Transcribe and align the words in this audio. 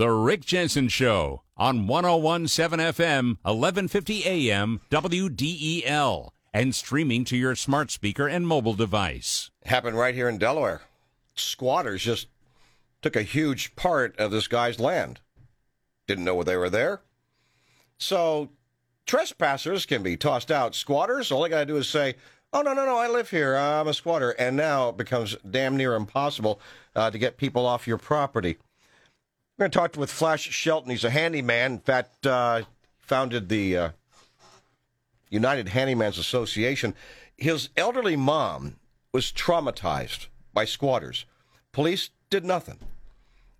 The 0.00 0.08
Rick 0.08 0.46
Jensen 0.46 0.88
Show 0.88 1.42
on 1.58 1.86
1017 1.86 2.86
FM, 2.86 3.36
1150 3.42 4.24
AM, 4.24 4.80
WDEL, 4.90 6.30
and 6.54 6.74
streaming 6.74 7.26
to 7.26 7.36
your 7.36 7.54
smart 7.54 7.90
speaker 7.90 8.26
and 8.26 8.48
mobile 8.48 8.72
device. 8.72 9.50
Happened 9.66 9.98
right 9.98 10.14
here 10.14 10.26
in 10.26 10.38
Delaware. 10.38 10.80
Squatters 11.34 12.02
just 12.02 12.28
took 13.02 13.14
a 13.14 13.20
huge 13.20 13.76
part 13.76 14.18
of 14.18 14.30
this 14.30 14.48
guy's 14.48 14.80
land. 14.80 15.20
Didn't 16.06 16.24
know 16.24 16.42
they 16.42 16.56
were 16.56 16.70
there. 16.70 17.02
So 17.98 18.48
trespassers 19.04 19.84
can 19.84 20.02
be 20.02 20.16
tossed 20.16 20.50
out. 20.50 20.74
Squatters, 20.74 21.30
all 21.30 21.42
they 21.42 21.50
got 21.50 21.60
to 21.60 21.66
do 21.66 21.76
is 21.76 21.90
say, 21.90 22.14
oh, 22.54 22.62
no, 22.62 22.72
no, 22.72 22.86
no, 22.86 22.96
I 22.96 23.08
live 23.08 23.28
here. 23.28 23.54
I'm 23.54 23.86
a 23.88 23.92
squatter. 23.92 24.30
And 24.30 24.56
now 24.56 24.88
it 24.88 24.96
becomes 24.96 25.36
damn 25.50 25.76
near 25.76 25.94
impossible 25.94 26.58
uh, 26.96 27.10
to 27.10 27.18
get 27.18 27.36
people 27.36 27.66
off 27.66 27.86
your 27.86 27.98
property. 27.98 28.56
We're 29.60 29.64
going 29.64 29.72
to 29.72 29.78
talk 29.78 29.96
with 29.98 30.10
Flash 30.10 30.48
Shelton. 30.48 30.90
He's 30.90 31.04
a 31.04 31.10
handyman. 31.10 31.72
In 31.72 31.78
fact, 31.80 32.26
uh, 32.26 32.62
founded 32.98 33.50
the 33.50 33.76
uh, 33.76 33.90
United 35.28 35.68
Handyman's 35.68 36.16
Association. 36.16 36.94
His 37.36 37.68
elderly 37.76 38.16
mom 38.16 38.76
was 39.12 39.30
traumatized 39.30 40.28
by 40.54 40.64
squatters. 40.64 41.26
Police 41.72 42.08
did 42.30 42.42
nothing. 42.42 42.78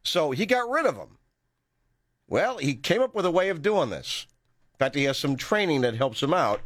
So 0.02 0.30
he 0.30 0.46
got 0.46 0.70
rid 0.70 0.86
of 0.86 0.96
them. 0.96 1.18
Well, 2.26 2.56
he 2.56 2.72
came 2.76 3.02
up 3.02 3.14
with 3.14 3.26
a 3.26 3.30
way 3.30 3.50
of 3.50 3.60
doing 3.60 3.90
this. 3.90 4.26
In 4.72 4.78
fact, 4.78 4.94
he 4.94 5.04
has 5.04 5.18
some 5.18 5.36
training 5.36 5.82
that 5.82 5.96
helps 5.96 6.22
him 6.22 6.32
out. 6.32 6.62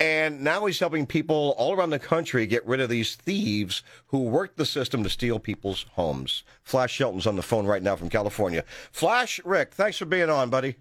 And 0.00 0.42
now 0.42 0.66
he's 0.66 0.78
helping 0.78 1.06
people 1.06 1.56
all 1.58 1.72
around 1.72 1.90
the 1.90 1.98
country 1.98 2.46
get 2.46 2.64
rid 2.64 2.80
of 2.80 2.88
these 2.88 3.16
thieves 3.16 3.82
who 4.06 4.22
work 4.22 4.54
the 4.54 4.64
system 4.64 5.02
to 5.02 5.10
steal 5.10 5.40
people's 5.40 5.86
homes. 5.92 6.44
Flash 6.62 6.92
Shelton's 6.92 7.26
on 7.26 7.34
the 7.34 7.42
phone 7.42 7.66
right 7.66 7.82
now 7.82 7.96
from 7.96 8.08
California. 8.08 8.62
Flash, 8.92 9.40
Rick, 9.44 9.74
thanks 9.74 9.98
for 9.98 10.04
being 10.04 10.30
on, 10.30 10.50
buddy. 10.50 10.76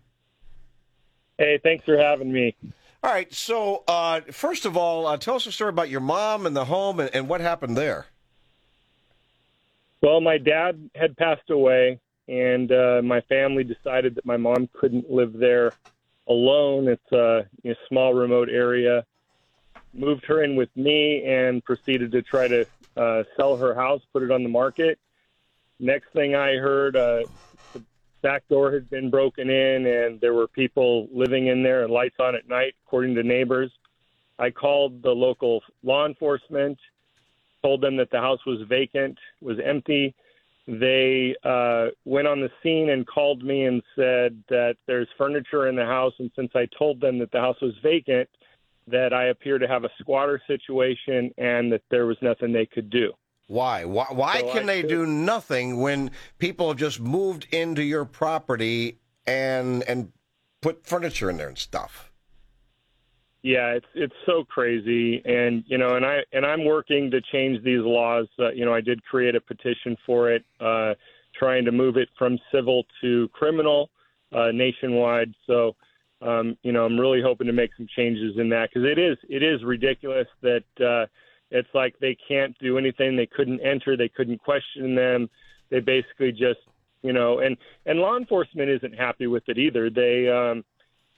Hey, 1.40 1.60
thanks 1.64 1.84
for 1.84 1.98
having 1.98 2.32
me. 2.32 2.56
All 3.04 3.12
right, 3.12 3.32
so 3.34 3.84
uh, 3.88 4.22
first 4.32 4.66
of 4.66 4.78
all, 4.78 5.08
uh, 5.08 5.18
tell 5.18 5.36
us 5.36 5.48
a 5.48 5.52
story 5.52 5.70
about 5.70 5.90
your 5.90 6.02
mom 6.02 6.46
and 6.46 6.56
the 6.56 6.66
home 6.66 7.00
and, 7.00 7.10
and 7.14 7.28
what 7.28 7.42
happened 7.42 7.76
there. 7.76 8.08
Well, 10.02 10.22
my 10.22 10.38
dad 10.38 10.92
had 10.94 11.18
passed 11.18 11.50
away, 11.50 12.00
and 12.28 12.72
uh, 12.72 13.02
my 13.04 13.22
family 13.22 13.64
decided 13.64 14.16
that 14.16 14.26
my 14.26 14.38
mom 14.38 14.70
couldn't 14.74 15.10
live 15.10 15.34
there 15.34 15.74
alone. 16.28 16.88
It's 16.88 17.12
a 17.12 17.46
you 17.64 17.72
know, 17.72 17.76
small, 17.88 18.14
remote 18.14 18.50
area. 18.50 19.06
Moved 19.94 20.26
her 20.26 20.44
in 20.44 20.56
with 20.56 20.70
me 20.76 21.24
and 21.26 21.64
proceeded 21.64 22.12
to 22.12 22.22
try 22.22 22.48
to 22.48 22.66
uh, 22.96 23.24
sell 23.36 23.58
her 23.58 23.74
house, 23.74 24.02
put 24.14 24.24
it 24.24 24.32
on 24.32 24.44
the 24.44 24.50
market. 24.50 25.00
Next 25.80 26.08
thing 26.14 26.36
I 26.36 26.56
heard, 26.56 26.96
uh, 26.96 27.24
the 27.74 27.84
back 28.22 28.48
door 28.48 28.72
had 28.72 28.90
been 28.90 29.10
broken 29.10 29.50
in, 29.50 29.86
and 29.86 30.20
there 30.20 30.34
were 30.34 30.48
people 30.48 31.08
living 31.12 31.48
in 31.48 31.64
there 31.64 31.84
and 31.84 31.94
lights 31.94 32.16
on 32.20 32.36
at 32.36 32.48
night, 32.48 32.74
according 32.86 33.16
to 33.16 33.24
neighbors. 33.24 33.72
I 34.40 34.50
called 34.50 35.02
the 35.02 35.12
local 35.12 35.64
law 35.84 36.06
enforcement, 36.06 36.78
told 37.64 37.82
them 37.82 37.98
that 37.98 38.12
the 38.12 38.20
house 38.20 38.46
was 38.46 38.62
vacant, 38.68 39.18
was 39.42 39.58
empty 39.64 40.16
they 40.68 41.34
uh, 41.44 41.88
went 42.04 42.28
on 42.28 42.42
the 42.42 42.50
scene 42.62 42.90
and 42.90 43.08
called 43.08 43.44
me 43.44 43.66
and 43.66 43.82
said 43.96 44.44
that 44.50 44.76
there's 44.86 45.08
furniture 45.18 45.68
in 45.68 45.76
the 45.76 45.86
house. 45.86 46.14
And 46.20 46.30
since 46.36 46.52
I 46.56 46.68
told 46.78 47.00
them 47.00 47.20
that 47.20 47.32
the 47.32 47.40
house 47.40 47.56
was 47.62 47.74
vacant, 47.82 48.30
that 48.88 49.14
I 49.14 49.28
appear 49.28 49.58
to 49.58 49.68
have 49.68 49.86
a 49.86 49.90
squatter 50.00 50.42
situation 50.48 51.32
and 51.38 51.72
that 51.72 51.84
there 51.90 52.06
was 52.06 52.18
nothing 52.22 52.52
they 52.52 52.66
could 52.66 52.90
do. 52.90 53.14
Why? 53.48 53.86
Why, 53.86 54.08
why 54.10 54.42
so 54.42 54.52
can 54.52 54.64
I 54.64 54.66
they 54.66 54.82
could... 54.82 54.90
do 54.90 55.06
nothing 55.06 55.80
when 55.80 56.12
people 56.38 56.68
have 56.68 56.78
just 56.78 57.00
moved 57.00 57.48
into 57.52 57.82
your 57.82 58.04
property 58.04 59.00
and 59.26 59.84
and 59.84 60.12
put 60.62 60.86
furniture 60.86 61.30
in 61.30 61.38
there 61.38 61.48
and 61.48 61.58
stuff? 61.58 62.12
Yeah, 63.44 63.74
it's 63.74 63.86
it's 63.94 64.16
so 64.26 64.44
crazy, 64.44 65.22
and 65.24 65.64
you 65.68 65.78
know, 65.78 65.96
and 65.96 66.06
I 66.06 66.20
and 66.34 66.46
I'm 66.46 66.66
working 66.66 67.12
to 67.12 67.22
change 67.32 67.64
these 67.64 67.82
laws. 67.82 68.28
Uh, 68.40 68.50
you 68.52 68.66
know, 68.66 68.74
I 68.74 68.82
did 68.82 69.04
create 69.06 69.36
a 69.36 69.42
petition 69.42 69.96
for 70.06 70.32
it, 70.32 70.44
uh, 70.60 70.96
trying 71.38 71.64
to 71.66 71.72
move 71.72 71.98
it 71.98 72.10
from 72.18 72.40
civil 72.52 72.84
to 73.02 73.30
criminal 73.30 73.90
uh, 74.36 74.52
nationwide. 74.52 75.34
So, 75.46 75.76
um, 76.22 76.58
you 76.64 76.72
know, 76.72 76.86
I'm 76.86 77.00
really 77.00 77.22
hoping 77.22 77.48
to 77.48 77.54
make 77.54 77.70
some 77.78 77.88
changes 77.96 78.38
in 78.38 78.50
that 78.50 78.70
because 78.74 78.90
it 78.90 78.98
is 78.98 79.18
it 79.30 79.44
is 79.44 79.64
ridiculous 79.64 80.28
that 80.42 80.64
uh, 80.84 81.06
it's 81.52 81.70
like 81.74 81.96
they 82.00 82.18
can't 82.28 82.58
do 82.60 82.78
anything. 82.78 83.16
They 83.16 83.28
couldn't 83.28 83.62
enter. 83.62 83.96
They 83.96 84.10
couldn't 84.10 84.40
question 84.40 84.96
them. 84.96 85.30
They 85.70 85.80
basically 85.80 86.32
just, 86.32 86.60
you 87.04 87.14
know, 87.14 87.40
and 87.40 87.56
and 87.86 88.00
law 88.00 88.18
enforcement 88.18 88.70
isn't 88.70 88.96
happy 88.96 89.28
with 89.28 89.44
it 89.48 89.58
either. 89.58 89.90
They 89.90 90.28
um, 90.28 90.66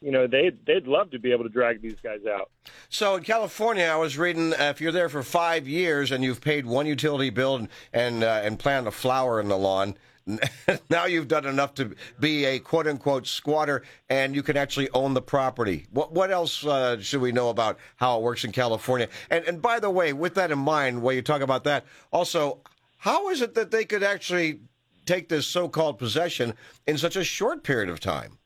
you 0.01 0.11
know 0.11 0.27
they 0.27 0.51
they'd 0.65 0.87
love 0.87 1.11
to 1.11 1.19
be 1.19 1.31
able 1.31 1.43
to 1.43 1.49
drag 1.49 1.81
these 1.81 1.99
guys 2.01 2.25
out. 2.25 2.49
So 2.89 3.15
in 3.15 3.23
California, 3.23 3.85
I 3.85 3.97
was 3.97 4.17
reading 4.17 4.53
uh, 4.53 4.71
if 4.73 4.81
you're 4.81 4.91
there 4.91 5.09
for 5.09 5.23
five 5.23 5.67
years 5.67 6.11
and 6.11 6.23
you've 6.23 6.41
paid 6.41 6.65
one 6.65 6.85
utility 6.85 7.29
bill 7.29 7.55
and 7.55 7.67
and, 7.93 8.23
uh, 8.23 8.41
and 8.43 8.57
planted 8.57 8.87
a 8.87 8.91
flower 8.91 9.39
in 9.39 9.47
the 9.47 9.57
lawn. 9.57 9.95
now 10.91 11.05
you've 11.05 11.27
done 11.27 11.45
enough 11.45 11.73
to 11.73 11.95
be 12.19 12.45
a 12.45 12.59
quote 12.59 12.87
unquote 12.87 13.25
squatter 13.25 13.81
and 14.09 14.35
you 14.35 14.43
can 14.43 14.57
actually 14.57 14.87
own 14.91 15.13
the 15.13 15.21
property. 15.21 15.87
What 15.91 16.13
what 16.13 16.31
else 16.31 16.65
uh, 16.65 16.99
should 17.01 17.21
we 17.21 17.31
know 17.31 17.49
about 17.49 17.77
how 17.97 18.17
it 18.17 18.21
works 18.21 18.43
in 18.43 18.51
California? 18.51 19.09
And 19.29 19.43
and 19.45 19.61
by 19.61 19.79
the 19.79 19.89
way, 19.89 20.13
with 20.13 20.35
that 20.35 20.51
in 20.51 20.59
mind, 20.59 21.01
while 21.01 21.13
you 21.13 21.21
talk 21.21 21.41
about 21.41 21.63
that, 21.65 21.85
also, 22.11 22.59
how 22.97 23.29
is 23.29 23.41
it 23.41 23.55
that 23.55 23.71
they 23.71 23.85
could 23.85 24.03
actually 24.03 24.61
take 25.05 25.27
this 25.29 25.47
so 25.47 25.67
called 25.67 25.97
possession 25.97 26.53
in 26.85 26.97
such 26.97 27.15
a 27.15 27.23
short 27.23 27.63
period 27.63 27.89
of 27.89 27.99
time? 27.99 28.37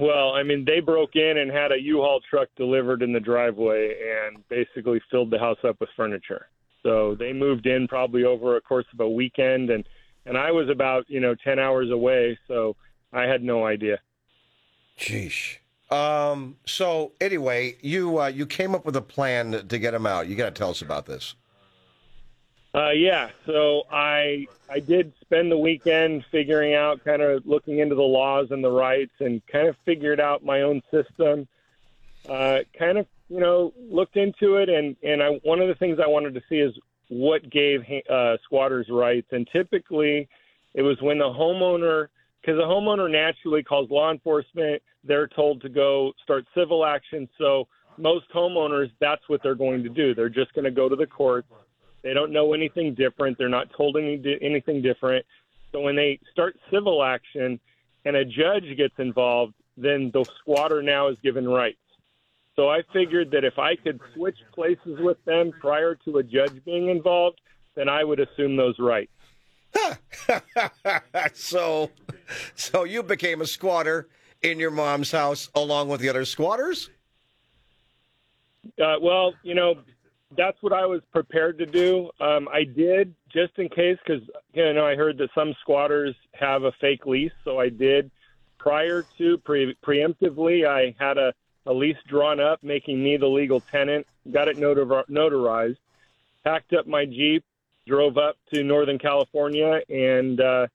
Well, 0.00 0.34
I 0.34 0.42
mean, 0.42 0.64
they 0.64 0.80
broke 0.80 1.16
in 1.16 1.38
and 1.38 1.50
had 1.50 1.72
a 1.72 1.80
U-Haul 1.80 2.20
truck 2.28 2.48
delivered 2.56 3.02
in 3.02 3.12
the 3.12 3.20
driveway 3.20 3.96
and 4.26 4.46
basically 4.48 5.00
filled 5.10 5.30
the 5.30 5.38
house 5.38 5.58
up 5.64 5.80
with 5.80 5.88
furniture. 5.96 6.46
So 6.82 7.16
they 7.18 7.32
moved 7.32 7.66
in 7.66 7.88
probably 7.88 8.24
over 8.24 8.56
a 8.56 8.60
course 8.60 8.86
of 8.92 9.00
a 9.00 9.08
weekend, 9.08 9.70
and 9.70 9.84
and 10.24 10.38
I 10.38 10.52
was 10.52 10.68
about 10.68 11.04
you 11.08 11.18
know 11.18 11.34
ten 11.34 11.58
hours 11.58 11.90
away, 11.90 12.38
so 12.46 12.76
I 13.12 13.22
had 13.22 13.42
no 13.42 13.66
idea. 13.66 13.98
Jeez. 14.98 15.56
Um. 15.90 16.56
So 16.64 17.12
anyway, 17.20 17.76
you 17.80 18.20
uh, 18.20 18.26
you 18.28 18.46
came 18.46 18.74
up 18.74 18.84
with 18.84 18.94
a 18.94 19.02
plan 19.02 19.66
to 19.68 19.78
get 19.78 19.92
them 19.92 20.06
out. 20.06 20.28
You 20.28 20.36
got 20.36 20.54
to 20.54 20.58
tell 20.58 20.70
us 20.70 20.80
about 20.80 21.06
this. 21.06 21.34
Uh, 22.76 22.90
yeah, 22.90 23.30
so 23.46 23.84
I 23.90 24.46
I 24.68 24.80
did 24.80 25.14
spend 25.22 25.50
the 25.50 25.56
weekend 25.56 26.26
figuring 26.30 26.74
out, 26.74 27.02
kind 27.02 27.22
of 27.22 27.46
looking 27.46 27.78
into 27.78 27.94
the 27.94 28.02
laws 28.02 28.48
and 28.50 28.62
the 28.62 28.70
rights, 28.70 29.14
and 29.20 29.40
kind 29.46 29.66
of 29.66 29.76
figured 29.86 30.20
out 30.20 30.44
my 30.44 30.60
own 30.60 30.82
system. 30.90 31.48
Uh, 32.28 32.58
kind 32.78 32.98
of, 32.98 33.06
you 33.30 33.40
know, 33.40 33.72
looked 33.88 34.18
into 34.18 34.56
it, 34.56 34.68
and 34.68 34.94
and 35.02 35.22
I 35.22 35.40
one 35.42 35.60
of 35.60 35.68
the 35.68 35.74
things 35.76 35.98
I 36.04 36.06
wanted 36.06 36.34
to 36.34 36.42
see 36.50 36.56
is 36.56 36.74
what 37.08 37.48
gave 37.48 37.80
uh, 38.10 38.36
squatters 38.44 38.88
rights, 38.90 39.28
and 39.30 39.48
typically 39.50 40.28
it 40.74 40.82
was 40.82 41.00
when 41.00 41.16
the 41.16 41.24
homeowner, 41.24 42.08
because 42.42 42.58
the 42.58 42.64
homeowner 42.64 43.10
naturally 43.10 43.62
calls 43.62 43.90
law 43.90 44.10
enforcement, 44.10 44.82
they're 45.02 45.28
told 45.28 45.62
to 45.62 45.70
go 45.70 46.12
start 46.22 46.44
civil 46.54 46.84
action. 46.84 47.26
So 47.38 47.68
most 47.96 48.26
homeowners, 48.34 48.90
that's 49.00 49.22
what 49.28 49.42
they're 49.42 49.54
going 49.54 49.82
to 49.82 49.88
do. 49.88 50.14
They're 50.14 50.28
just 50.28 50.52
going 50.52 50.66
to 50.66 50.70
go 50.70 50.90
to 50.90 50.96
the 50.96 51.06
courts 51.06 51.48
they 52.06 52.14
don't 52.14 52.30
know 52.30 52.54
anything 52.54 52.94
different. 52.94 53.36
They're 53.36 53.48
not 53.48 53.68
told 53.76 53.96
any, 53.96 54.38
anything 54.40 54.80
different. 54.80 55.26
So 55.72 55.80
when 55.80 55.96
they 55.96 56.20
start 56.30 56.56
civil 56.72 57.02
action 57.02 57.58
and 58.04 58.14
a 58.14 58.24
judge 58.24 58.76
gets 58.76 58.94
involved, 58.98 59.54
then 59.76 60.12
the 60.14 60.24
squatter 60.38 60.82
now 60.82 61.08
is 61.08 61.16
given 61.24 61.48
rights. 61.48 61.80
So 62.54 62.68
I 62.68 62.82
figured 62.92 63.32
that 63.32 63.42
if 63.42 63.58
I 63.58 63.74
could 63.74 63.98
switch 64.14 64.36
places 64.54 65.00
with 65.00 65.16
them 65.24 65.50
prior 65.60 65.96
to 66.04 66.18
a 66.18 66.22
judge 66.22 66.64
being 66.64 66.90
involved, 66.90 67.40
then 67.74 67.88
I 67.88 68.04
would 68.04 68.20
assume 68.20 68.54
those 68.54 68.78
rights. 68.78 69.10
so, 71.34 71.90
so 72.54 72.84
you 72.84 73.02
became 73.02 73.40
a 73.40 73.46
squatter 73.46 74.06
in 74.42 74.60
your 74.60 74.70
mom's 74.70 75.10
house 75.10 75.50
along 75.56 75.88
with 75.88 76.00
the 76.00 76.08
other 76.08 76.24
squatters? 76.24 76.88
Uh, 78.80 78.94
well, 79.02 79.34
you 79.42 79.56
know, 79.56 79.74
that's 80.34 80.60
what 80.60 80.72
I 80.72 80.86
was 80.86 81.02
prepared 81.12 81.58
to 81.58 81.66
do. 81.66 82.10
Um, 82.20 82.48
I 82.52 82.64
did 82.64 83.14
just 83.32 83.52
in 83.58 83.68
case 83.68 83.98
because 84.04 84.22
you 84.54 84.72
know 84.72 84.86
I 84.86 84.96
heard 84.96 85.18
that 85.18 85.30
some 85.34 85.54
squatters 85.60 86.14
have 86.32 86.64
a 86.64 86.72
fake 86.80 87.06
lease, 87.06 87.32
so 87.44 87.60
I 87.60 87.68
did. 87.68 88.10
Prior 88.58 89.04
to 89.18 89.38
pre- 89.38 89.76
preemptively, 89.86 90.66
I 90.66 90.94
had 90.98 91.18
a, 91.18 91.32
a 91.66 91.72
lease 91.72 91.96
drawn 92.08 92.40
up, 92.40 92.62
making 92.62 93.02
me 93.02 93.16
the 93.16 93.28
legal 93.28 93.60
tenant. 93.60 94.06
Got 94.32 94.48
it 94.48 94.56
notar- 94.56 95.08
notarized. 95.08 95.76
Packed 96.42 96.72
up 96.72 96.86
my 96.86 97.04
jeep, 97.04 97.44
drove 97.86 98.18
up 98.18 98.36
to 98.52 98.64
Northern 98.64 98.98
California, 98.98 99.80
and 99.88 100.40
uh, 100.40 100.66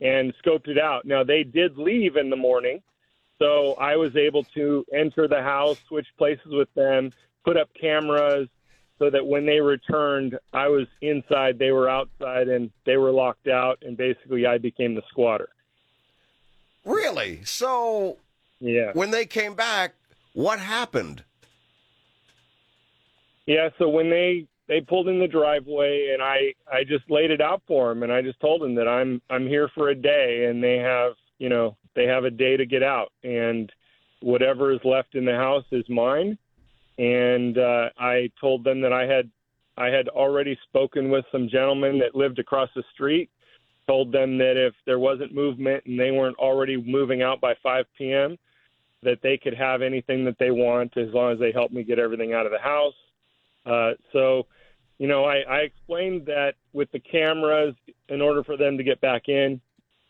and 0.00 0.32
scoped 0.42 0.68
it 0.68 0.78
out. 0.78 1.04
Now 1.04 1.24
they 1.24 1.42
did 1.42 1.76
leave 1.76 2.16
in 2.16 2.30
the 2.30 2.36
morning, 2.36 2.80
so 3.38 3.74
I 3.74 3.96
was 3.96 4.16
able 4.16 4.44
to 4.54 4.86
enter 4.94 5.28
the 5.28 5.42
house, 5.42 5.78
switch 5.88 6.06
places 6.16 6.52
with 6.52 6.72
them, 6.74 7.12
put 7.44 7.58
up 7.58 7.68
cameras 7.78 8.48
so 8.98 9.10
that 9.10 9.24
when 9.24 9.46
they 9.46 9.60
returned, 9.60 10.38
I 10.52 10.68
was 10.68 10.86
inside, 11.02 11.58
they 11.58 11.70
were 11.70 11.88
outside, 11.88 12.48
and 12.48 12.70
they 12.84 12.96
were 12.96 13.12
locked 13.12 13.46
out, 13.48 13.78
and 13.82 13.96
basically 13.96 14.44
I 14.46 14.58
became 14.58 14.94
the 14.94 15.02
squatter. 15.08 15.48
Really? 16.84 17.44
So 17.44 18.18
Yeah. 18.60 18.92
when 18.94 19.10
they 19.10 19.26
came 19.26 19.54
back, 19.54 19.94
what 20.32 20.58
happened? 20.58 21.22
Yeah, 23.46 23.70
so 23.78 23.88
when 23.88 24.10
they 24.10 24.46
they 24.66 24.82
pulled 24.82 25.08
in 25.08 25.18
the 25.18 25.26
driveway 25.26 26.10
and 26.12 26.22
I 26.22 26.52
I 26.70 26.84
just 26.84 27.10
laid 27.10 27.30
it 27.30 27.40
out 27.40 27.62
for 27.66 27.88
them 27.88 28.02
and 28.02 28.12
I 28.12 28.20
just 28.20 28.38
told 28.40 28.60
them 28.60 28.74
that 28.74 28.86
I'm 28.86 29.22
I'm 29.30 29.46
here 29.46 29.68
for 29.74 29.88
a 29.88 29.94
day 29.94 30.44
and 30.44 30.62
they 30.62 30.76
have, 30.76 31.12
you 31.38 31.48
know, 31.48 31.76
they 31.94 32.04
have 32.04 32.24
a 32.24 32.30
day 32.30 32.56
to 32.58 32.66
get 32.66 32.82
out 32.82 33.10
and 33.24 33.72
whatever 34.20 34.70
is 34.72 34.80
left 34.84 35.14
in 35.14 35.24
the 35.24 35.34
house 35.34 35.64
is 35.72 35.88
mine. 35.88 36.36
And 36.98 37.58
uh 37.58 37.90
I 37.98 38.30
told 38.40 38.64
them 38.64 38.80
that 38.80 38.92
I 38.92 39.06
had 39.06 39.30
I 39.76 39.86
had 39.86 40.08
already 40.08 40.58
spoken 40.68 41.08
with 41.10 41.24
some 41.30 41.48
gentlemen 41.48 41.98
that 42.00 42.14
lived 42.14 42.38
across 42.38 42.68
the 42.74 42.82
street. 42.92 43.30
Told 43.86 44.12
them 44.12 44.36
that 44.38 44.56
if 44.56 44.74
there 44.84 44.98
wasn't 44.98 45.34
movement 45.34 45.84
and 45.86 45.98
they 45.98 46.10
weren't 46.10 46.36
already 46.36 46.76
moving 46.76 47.22
out 47.22 47.40
by 47.40 47.54
5 47.62 47.86
p.m., 47.96 48.36
that 49.02 49.20
they 49.22 49.38
could 49.38 49.54
have 49.54 49.80
anything 49.80 50.24
that 50.24 50.36
they 50.38 50.50
want 50.50 50.96
as 50.96 51.08
long 51.14 51.32
as 51.32 51.38
they 51.38 51.52
help 51.52 51.70
me 51.70 51.84
get 51.84 51.98
everything 51.98 52.34
out 52.34 52.44
of 52.44 52.52
the 52.52 52.58
house. 52.58 52.94
Uh, 53.64 53.92
so, 54.12 54.46
you 54.98 55.06
know, 55.06 55.24
I, 55.24 55.38
I 55.48 55.58
explained 55.58 56.26
that 56.26 56.54
with 56.72 56.90
the 56.92 56.98
cameras, 56.98 57.74
in 58.08 58.20
order 58.20 58.42
for 58.42 58.56
them 58.56 58.76
to 58.76 58.82
get 58.82 59.00
back 59.00 59.28
in, 59.28 59.60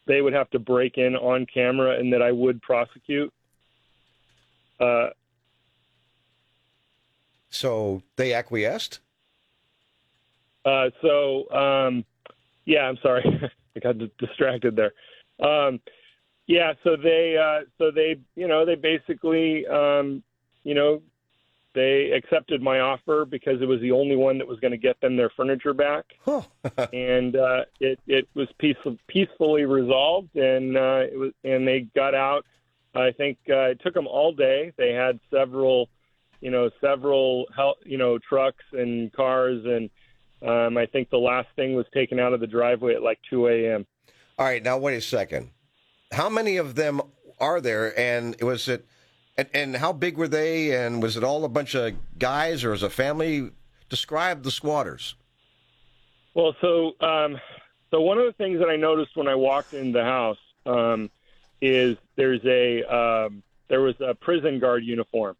they 0.06 0.23
would 0.23 0.32
have 0.32 0.49
to 0.50 0.58
break 0.58 0.96
in 0.96 1.14
on 1.17 1.46
camera, 1.52 1.99
and 1.99 2.12
that 2.12 2.23
I 2.23 2.32
would 2.32 2.62
prosecute. 2.62 3.32
Uh, 4.81 5.08
So 7.50 8.03
they 8.17 8.33
acquiesced? 8.33 9.00
uh, 10.65 10.91
so, 11.03 11.50
um, 11.50 12.05
yeah, 12.65 12.81
I'm 12.81 12.99
sorry, 13.03 13.25
I 13.77 13.81
got 13.81 13.99
d- 13.99 14.12
distracted 14.19 14.77
there. 14.77 14.93
Um, 15.45 15.81
yeah, 16.47 16.73
so 16.83 16.97
they, 16.97 17.37
uh, 17.37 17.65
so 17.79 17.91
they, 17.91 18.19
you 18.35 18.49
know, 18.49 18.65
they 18.65 18.75
basically, 18.75 19.67
um, 19.67 20.23
you 20.65 20.75
know, 20.75 21.03
they 21.75 22.11
accepted 22.11 22.62
my 22.62 22.81
offer 22.81 23.25
because 23.25 23.61
it 23.62 23.67
was 23.67 23.81
the 23.81 23.93
only 23.93 24.17
one 24.17 24.39
that 24.39 24.49
was 24.49 24.59
going 24.59 24.73
to 24.73 24.79
get 24.79 25.00
them 25.00 25.17
their 25.17 25.31
furniture 25.37 25.75
back. 25.75 26.06
Huh. 26.25 26.43
and 26.93 27.37
uh, 27.37 27.65
it 27.79 28.00
it 28.06 28.27
was 28.35 28.49
peaceful, 28.59 28.97
peacefully 29.06 29.65
resolved, 29.65 30.35
and 30.35 30.77
uh, 30.77 31.03
it 31.05 31.19
was 31.19 31.33
and 31.45 31.69
they 31.69 31.87
got 31.95 32.15
out. 32.15 32.45
I 32.95 33.12
think 33.12 33.39
uh, 33.49 33.71
it 33.71 33.81
took 33.85 33.95
them 33.95 34.06
all 34.06 34.33
day. 34.33 34.73
They 34.77 34.93
had 34.93 35.21
several, 35.31 35.89
you 36.40 36.50
know, 36.50 36.70
several 36.81 37.46
you 37.85 37.99
know 37.99 38.19
trucks 38.19 38.64
and 38.73 39.12
cars, 39.12 39.64
and 39.64 39.90
um, 40.49 40.76
I 40.76 40.87
think 40.87 41.11
the 41.11 41.19
last 41.19 41.49
thing 41.56 41.75
was 41.75 41.87
taken 41.93 42.19
out 42.19 42.32
of 42.32 42.40
the 42.40 42.46
driveway 42.46 42.94
at 42.94 43.02
like 43.02 43.19
2 43.31 43.49
a.m. 43.49 43.87
All 44.38 44.46
right, 44.46 44.62
now 44.62 44.79
wait 44.79 44.96
a 44.96 45.00
second. 45.00 45.50
How 46.12 46.29
many 46.29 46.56
of 46.56 46.75
them 46.75 47.00
are 47.40 47.61
there? 47.61 47.99
And 47.99 48.40
was 48.40 48.69
it, 48.69 48.87
and, 49.37 49.49
and 49.52 49.76
how 49.76 49.93
big 49.93 50.17
were 50.17 50.29
they? 50.29 50.75
And 50.75 51.02
was 51.02 51.17
it 51.17 51.25
all 51.25 51.44
a 51.44 51.49
bunch 51.49 51.75
of 51.75 51.94
guys 52.19 52.64
or 52.64 52.73
as 52.73 52.82
a 52.82 52.90
family? 52.90 53.50
Describe 53.88 54.43
the 54.43 54.50
squatters. 54.50 55.14
Well, 56.35 56.55
so 56.61 56.93
um, 57.00 57.38
so 57.90 58.00
one 58.00 58.19
of 58.19 58.26
the 58.26 58.32
things 58.32 58.58
that 58.61 58.69
I 58.69 58.76
noticed 58.76 59.17
when 59.17 59.29
I 59.29 59.35
walked 59.35 59.75
in 59.75 59.93
the 59.93 60.05
house 60.05 60.38
um, 60.67 61.11
is 61.61 61.96
there's 62.17 62.44
a 62.44 62.85
um, 62.85 63.43
there 63.69 63.81
was 63.81 63.94
a 64.00 64.14
prison 64.14 64.58
guard 64.61 64.85
uniform, 64.85 65.37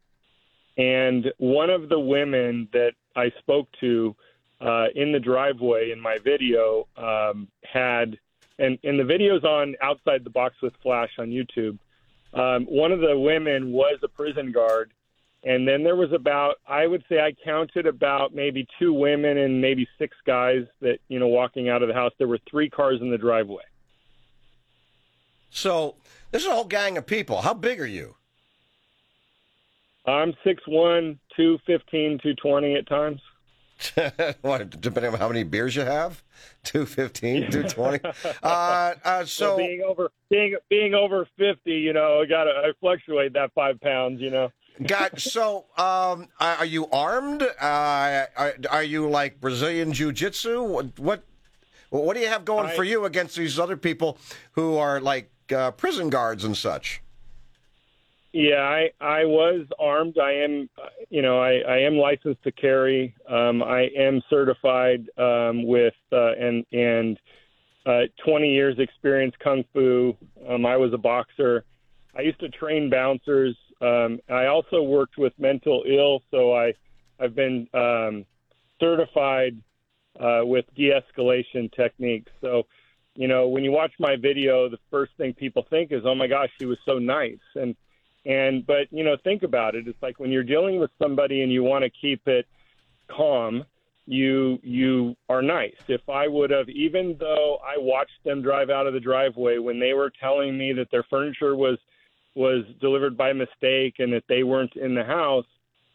and 0.79 1.33
one 1.39 1.71
of 1.71 1.89
the 1.89 1.99
women 1.99 2.69
that 2.73 2.93
I 3.17 3.33
spoke 3.41 3.69
to 3.81 4.15
uh, 4.61 4.87
in 4.95 5.13
the 5.13 5.19
driveway 5.19 5.91
in 5.91 6.01
my 6.01 6.19
video 6.19 6.87
um, 6.97 7.49
had, 7.65 8.17
and 8.59 8.79
and 8.85 8.99
the 8.99 9.05
video's 9.05 9.45
on 9.45 9.75
outside 9.83 10.25
the 10.25 10.31
box 10.31 10.55
with 10.63 10.73
flash 10.83 11.11
on 11.19 11.29
YouTube. 11.29 11.79
Um, 12.33 12.65
one 12.67 12.93
of 12.93 13.01
the 13.01 13.19
women 13.19 13.73
was 13.73 13.99
a 14.03 14.09
prison 14.09 14.53
guard, 14.53 14.93
and 15.45 15.67
then 15.67 15.83
there 15.83 15.97
was 15.97 16.13
about 16.13 16.57
I 16.67 16.87
would 16.87 17.05
say 17.09 17.21
I 17.21 17.35
counted 17.45 17.87
about 17.87 18.35
maybe 18.35 18.67
two 18.79 18.93
women 18.93 19.39
and 19.39 19.61
maybe 19.61 19.87
six 19.99 20.17
guys 20.27 20.65
that 20.81 20.99
you 21.09 21.19
know 21.19 21.29
walking 21.29 21.69
out 21.69 21.83
of 21.83 21.89
the 21.89 21.95
house. 21.95 22.13
There 22.19 22.29
were 22.29 22.41
three 22.49 22.71
cars 22.71 23.01
in 23.01 23.11
the 23.11 23.19
driveway. 23.19 23.65
So 25.51 25.97
this 26.31 26.43
is 26.43 26.49
a 26.49 26.53
whole 26.53 26.65
gang 26.65 26.99
of 26.99 27.07
people. 27.07 27.41
How 27.41 27.55
big 27.55 27.81
are 27.81 27.87
you? 27.87 28.15
I'm 30.09 30.35
six 30.45 30.63
one, 30.67 31.19
two 31.37 31.59
fifteen, 31.67 32.19
two 32.23 32.35
twenty 32.35 32.75
at 32.75 32.87
times. 32.89 33.21
what, 34.41 34.81
depending 34.81 35.13
on 35.13 35.19
how 35.21 35.29
many 35.29 35.45
beers 35.45 35.77
you 35.77 35.83
have? 35.83 36.21
215, 36.65 37.51
220? 37.53 38.01
uh, 38.43 38.47
uh, 39.05 39.21
So 39.21 39.27
so, 39.27 39.57
being 39.57 39.83
over 39.83 40.11
being 40.31 40.57
being 40.69 40.95
over 40.95 41.29
fifty, 41.39 41.75
you 41.75 41.93
know, 41.93 42.21
I 42.21 42.27
got 42.27 42.45
to 42.45 42.51
I 42.51 42.73
fluctuate 42.81 43.33
that 43.35 43.53
five 43.55 43.81
pounds, 43.81 44.21
you 44.21 44.31
know. 44.31 44.51
got, 44.87 45.21
so 45.35 45.67
um, 45.77 46.29
are 46.41 46.57
are 46.59 46.65
you 46.65 46.89
armed? 46.91 47.43
Uh, 47.43 48.25
are, 48.37 48.55
are 48.71 48.83
you 48.83 49.09
like 49.09 49.41
Brazilian 49.41 49.93
Jiu 49.93 50.13
Jitsu? 50.13 50.63
What, 50.63 50.99
what, 50.99 51.23
what 51.91 52.15
do 52.15 52.21
you 52.21 52.29
have 52.29 52.45
going 52.45 52.67
I- 52.67 52.75
for 52.75 52.83
you 52.85 53.05
against 53.05 53.37
these 53.37 53.59
other 53.61 53.77
people 53.77 54.19
who 54.53 54.77
are 54.77 55.01
like 55.01 55.31
uh, 55.55 55.71
prison 55.71 56.11
guards 56.11 56.43
and 56.43 56.57
such? 56.57 57.01
Yeah, 58.38 58.62
I 58.62 58.90
I 59.00 59.25
was 59.25 59.67
armed. 59.81 60.17
I 60.17 60.31
am, 60.31 60.70
you 61.11 61.23
know, 61.23 61.40
I, 61.40 61.58
I 61.69 61.79
am 61.79 61.96
licensed 61.96 62.40
to 62.44 62.52
carry. 62.52 63.12
Um, 63.29 63.64
I 63.64 63.88
am 63.99 64.23
certified 64.31 65.11
um, 65.19 65.67
with 65.67 65.94
uh, 66.12 66.35
and 66.38 66.64
and 66.70 67.19
uh, 67.85 68.02
20 68.25 68.49
years 68.49 68.76
experience 68.79 69.35
kung 69.43 69.64
fu. 69.73 70.17
Um, 70.49 70.67
I 70.67 70.76
was 70.76 70.93
a 70.93 70.96
boxer. 70.96 71.64
I 72.17 72.20
used 72.20 72.38
to 72.38 72.49
train 72.49 72.88
bouncers. 72.88 73.56
Um, 73.81 74.20
I 74.31 74.46
also 74.46 74.82
worked 74.82 75.19
with 75.19 75.32
mental 75.40 75.82
ill, 75.85 76.23
so 76.31 76.55
I 76.55 76.75
I've 77.19 77.35
been 77.35 77.67
um, 77.75 78.25
certified 78.79 79.61
uh, 80.20 80.43
with 80.44 80.64
de-escalation 80.76 81.73
techniques. 81.73 82.31
So, 82.40 82.69
you 83.17 83.26
know, 83.26 83.49
when 83.49 83.64
you 83.64 83.73
watch 83.73 83.94
my 83.99 84.14
video, 84.14 84.69
the 84.69 84.79
first 84.93 85.11
thing 85.17 85.35
people 85.35 85.67
think 85.69 85.90
is, 85.90 86.02
"Oh 86.05 86.14
my 86.14 86.29
gosh, 86.29 86.50
she 86.61 86.67
was 86.67 86.79
so 86.87 87.00
nice," 87.00 87.43
and 87.56 87.75
and 88.25 88.67
but 88.67 88.91
you 88.91 89.05
know, 89.05 89.17
think 89.23 89.43
about 89.43 89.75
it. 89.75 89.88
It's 89.88 90.03
like 90.03 90.19
when 90.19 90.31
you're 90.31 90.43
dealing 90.43 90.79
with 90.79 90.91
somebody 91.00 91.43
and 91.43 91.53
you 91.53 91.62
want 91.62 91.85
to 91.85 91.91
keep 91.91 92.26
it 92.26 92.47
calm, 93.09 93.65
you 94.06 94.59
you 94.62 95.17
are 95.29 95.43
nice. 95.43 95.76
If 95.87 96.09
I 96.09 96.29
would 96.29 96.50
have, 96.50 96.69
even 96.69 97.17
though 97.19 97.59
I 97.65 97.79
watched 97.79 98.25
them 98.25 98.43
drive 98.43 98.70
out 98.70 98.87
of 98.87 98.94
the 98.94 99.00
driveway 99.00 99.59
when 99.59 99.79
they 99.79 99.93
were 99.93 100.11
telling 100.20 100.57
me 100.57 100.73
that 100.75 100.90
their 100.90 101.04
furniture 101.04 101.54
was 101.54 101.78
was 102.35 102.64
delivered 102.81 103.16
by 103.16 103.33
mistake 103.33 103.97
and 103.99 104.12
that 104.12 104.25
they 104.28 104.43
weren't 104.45 104.76
in 104.76 104.95
the 104.95 105.04
house, 105.04 105.45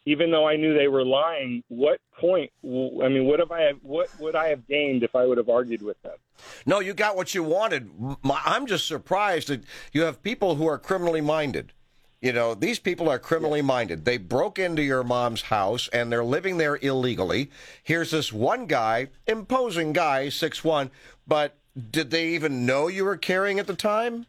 even 0.06 0.30
though 0.30 0.46
I 0.46 0.56
knew 0.56 0.76
they 0.76 0.88
were 0.88 1.04
lying, 1.04 1.62
what 1.68 2.00
point? 2.20 2.52
I 2.62 3.08
mean, 3.08 3.24
what 3.24 3.40
have 3.40 3.50
I? 3.50 3.72
What 3.82 4.08
would 4.20 4.36
I 4.36 4.48
have 4.48 4.66
gained 4.68 5.02
if 5.02 5.16
I 5.16 5.24
would 5.24 5.38
have 5.38 5.48
argued 5.48 5.82
with 5.82 6.00
them? 6.02 6.16
No, 6.66 6.80
you 6.80 6.94
got 6.94 7.16
what 7.16 7.34
you 7.34 7.42
wanted. 7.42 7.90
I'm 8.24 8.66
just 8.66 8.86
surprised 8.86 9.48
that 9.48 9.64
you 9.92 10.02
have 10.02 10.22
people 10.22 10.56
who 10.56 10.66
are 10.66 10.78
criminally 10.78 11.20
minded. 11.20 11.72
You 12.24 12.32
know, 12.32 12.54
these 12.54 12.78
people 12.78 13.10
are 13.10 13.18
criminally 13.18 13.60
minded. 13.60 14.06
They 14.06 14.16
broke 14.16 14.58
into 14.58 14.82
your 14.82 15.04
mom's 15.04 15.42
house 15.42 15.88
and 15.92 16.10
they're 16.10 16.24
living 16.24 16.56
there 16.56 16.76
illegally. 16.80 17.50
Here's 17.82 18.10
this 18.12 18.32
one 18.32 18.64
guy, 18.64 19.08
imposing 19.26 19.92
guy, 19.92 20.30
six 20.30 20.64
one, 20.64 20.90
but 21.26 21.58
did 21.90 22.10
they 22.10 22.28
even 22.28 22.64
know 22.64 22.88
you 22.88 23.04
were 23.04 23.18
carrying 23.18 23.58
at 23.58 23.66
the 23.66 23.74
time? 23.76 24.24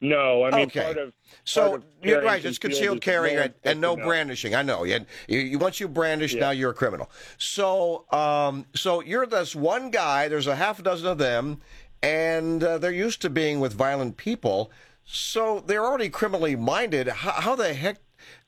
No, 0.00 0.42
I 0.42 0.50
mean 0.50 0.64
Okay. 0.66 0.82
part 0.82 0.98
of 0.98 1.12
So 1.44 1.68
part 1.68 1.82
of 1.84 1.84
you're 2.02 2.22
right. 2.22 2.44
It's 2.44 2.58
concealed 2.58 2.98
is 2.98 3.04
carry 3.04 3.36
and, 3.36 3.54
and 3.62 3.80
no 3.80 3.90
one 3.90 3.98
supposed 3.98 3.98
to 3.98 4.00
know. 4.00 4.04
brandishing. 4.06 4.54
I 4.56 4.62
know. 4.62 4.82
You, 4.82 5.06
you, 5.28 5.38
you 5.38 5.58
once 5.60 5.78
you 5.78 5.86
brandish, 5.86 6.34
Yeah. 6.34 6.40
now 6.40 6.50
you're 6.50 6.72
a 6.72 6.74
criminal. 6.74 7.08
So, 7.38 8.04
um, 8.10 8.66
so 8.74 9.00
you're 9.00 9.26
this 9.26 9.54
one 9.54 9.92
guy. 9.92 10.26
There's 10.26 10.48
a 10.48 10.56
half 10.56 10.80
a 10.80 10.82
dozen 10.82 11.06
of 11.06 11.18
them, 11.18 11.60
and 12.02 12.64
uh, 12.64 12.78
they're 12.78 12.90
used 12.90 13.22
to 13.22 13.30
being 13.30 13.60
with 13.60 13.74
violent 13.74 14.16
people. 14.16 14.72
So 15.06 15.60
they're 15.60 15.84
already 15.84 16.10
criminally 16.10 16.56
minded. 16.56 17.08
How, 17.08 17.30
how 17.30 17.54
the 17.54 17.72
heck? 17.72 17.98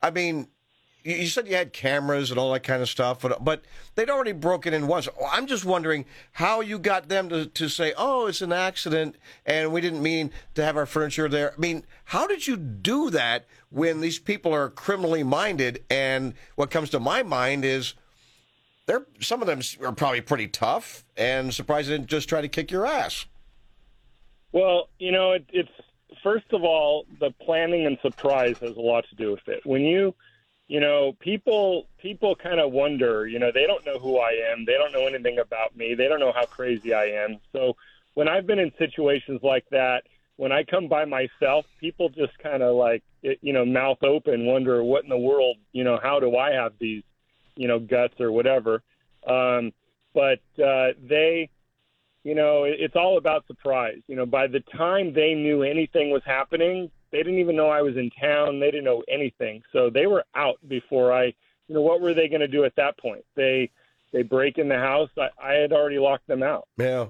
I 0.02 0.10
mean, 0.10 0.48
you 1.04 1.14
you 1.14 1.26
said 1.28 1.46
you 1.46 1.54
had 1.54 1.72
cameras 1.72 2.30
and 2.30 2.38
all 2.38 2.52
that 2.52 2.64
kind 2.64 2.82
of 2.82 2.88
stuff, 2.88 3.20
but, 3.20 3.44
but 3.44 3.62
they'd 3.94 4.10
already 4.10 4.32
broken 4.32 4.74
in 4.74 4.88
once. 4.88 5.08
Oh, 5.20 5.28
I'm 5.30 5.46
just 5.46 5.64
wondering 5.64 6.04
how 6.32 6.60
you 6.60 6.80
got 6.80 7.08
them 7.08 7.28
to, 7.28 7.46
to 7.46 7.68
say, 7.68 7.94
oh, 7.96 8.26
it's 8.26 8.42
an 8.42 8.52
accident 8.52 9.16
and 9.46 9.72
we 9.72 9.80
didn't 9.80 10.02
mean 10.02 10.32
to 10.56 10.64
have 10.64 10.76
our 10.76 10.84
furniture 10.86 11.28
there. 11.28 11.54
I 11.56 11.60
mean, 11.60 11.84
how 12.04 12.26
did 12.26 12.46
you 12.46 12.56
do 12.56 13.08
that 13.10 13.46
when 13.70 14.00
these 14.00 14.18
people 14.18 14.52
are 14.52 14.68
criminally 14.68 15.22
minded? 15.22 15.84
And 15.88 16.34
what 16.56 16.70
comes 16.70 16.90
to 16.90 17.00
my 17.00 17.22
mind 17.22 17.64
is 17.64 17.94
they're, 18.86 19.06
some 19.20 19.40
of 19.42 19.46
them 19.46 19.60
are 19.86 19.92
probably 19.92 20.22
pretty 20.22 20.48
tough 20.48 21.04
and 21.16 21.54
surprised 21.54 21.88
they 21.88 21.96
didn't 21.96 22.08
just 22.08 22.28
try 22.28 22.40
to 22.40 22.48
kick 22.48 22.72
your 22.72 22.84
ass. 22.84 23.26
Well, 24.50 24.88
you 24.98 25.12
know, 25.12 25.32
it, 25.32 25.44
it's 25.50 25.70
first 26.22 26.52
of 26.52 26.62
all 26.62 27.06
the 27.20 27.30
planning 27.44 27.86
and 27.86 27.98
surprise 28.02 28.56
has 28.60 28.76
a 28.76 28.80
lot 28.80 29.04
to 29.10 29.16
do 29.16 29.32
with 29.32 29.48
it. 29.48 29.64
When 29.64 29.82
you 29.82 30.14
you 30.68 30.80
know, 30.80 31.16
people 31.18 31.86
people 31.98 32.36
kind 32.36 32.60
of 32.60 32.72
wonder. 32.72 33.26
You 33.26 33.38
know, 33.38 33.50
they 33.52 33.66
don't 33.66 33.84
know 33.86 33.98
who 33.98 34.18
I 34.18 34.32
am. 34.52 34.66
They 34.66 34.74
don't 34.74 34.92
know 34.92 35.06
anything 35.06 35.38
about 35.38 35.74
me. 35.74 35.94
They 35.94 36.08
don't 36.08 36.20
know 36.20 36.32
how 36.32 36.44
crazy 36.44 36.92
I 36.92 37.06
am. 37.06 37.38
So 37.52 37.74
when 38.14 38.28
I've 38.28 38.46
been 38.46 38.58
in 38.58 38.70
situations 38.78 39.40
like 39.42 39.64
that, 39.70 40.02
when 40.36 40.52
I 40.52 40.64
come 40.64 40.86
by 40.86 41.06
myself, 41.06 41.66
people 41.80 42.10
just 42.10 42.38
kind 42.38 42.62
of 42.62 42.76
like, 42.76 43.02
you 43.22 43.52
know, 43.52 43.64
mouth 43.64 44.02
open, 44.02 44.46
wonder 44.46 44.84
what 44.84 45.02
in 45.04 45.08
the 45.08 45.18
world, 45.18 45.56
you 45.72 45.84
know, 45.84 45.98
how 46.00 46.20
do 46.20 46.36
I 46.36 46.52
have 46.52 46.74
these, 46.78 47.02
you 47.56 47.66
know, 47.66 47.78
guts 47.78 48.20
or 48.20 48.30
whatever. 48.30 48.82
Um, 49.26 49.72
but 50.14 50.40
uh, 50.62 50.92
they, 51.02 51.50
you 52.24 52.34
know, 52.34 52.64
it's 52.64 52.96
all 52.96 53.18
about 53.18 53.46
surprise. 53.46 54.00
You 54.06 54.16
know, 54.16 54.26
by 54.26 54.46
the 54.46 54.60
time 54.76 55.12
they 55.12 55.34
knew 55.34 55.62
anything 55.62 56.10
was 56.10 56.22
happening, 56.24 56.90
they 57.10 57.18
didn't 57.18 57.38
even 57.38 57.56
know 57.56 57.68
I 57.68 57.82
was 57.82 57.96
in 57.96 58.10
town. 58.20 58.60
They 58.60 58.70
didn't 58.70 58.84
know 58.84 59.02
anything. 59.08 59.62
So 59.72 59.90
they 59.90 60.06
were 60.06 60.24
out 60.34 60.56
before 60.68 61.12
I, 61.12 61.26
you 61.68 61.74
know, 61.74 61.80
what 61.80 62.00
were 62.00 62.14
they 62.14 62.28
going 62.28 62.40
to 62.40 62.48
do 62.48 62.64
at 62.64 62.76
that 62.76 62.98
point? 62.98 63.24
They 63.34 63.70
they 64.12 64.22
break 64.22 64.58
in 64.58 64.68
the 64.68 64.78
house. 64.78 65.10
I, 65.18 65.28
I 65.42 65.52
had 65.54 65.72
already 65.72 65.98
locked 65.98 66.26
them 66.26 66.42
out. 66.42 66.66
Yeah. 66.78 67.06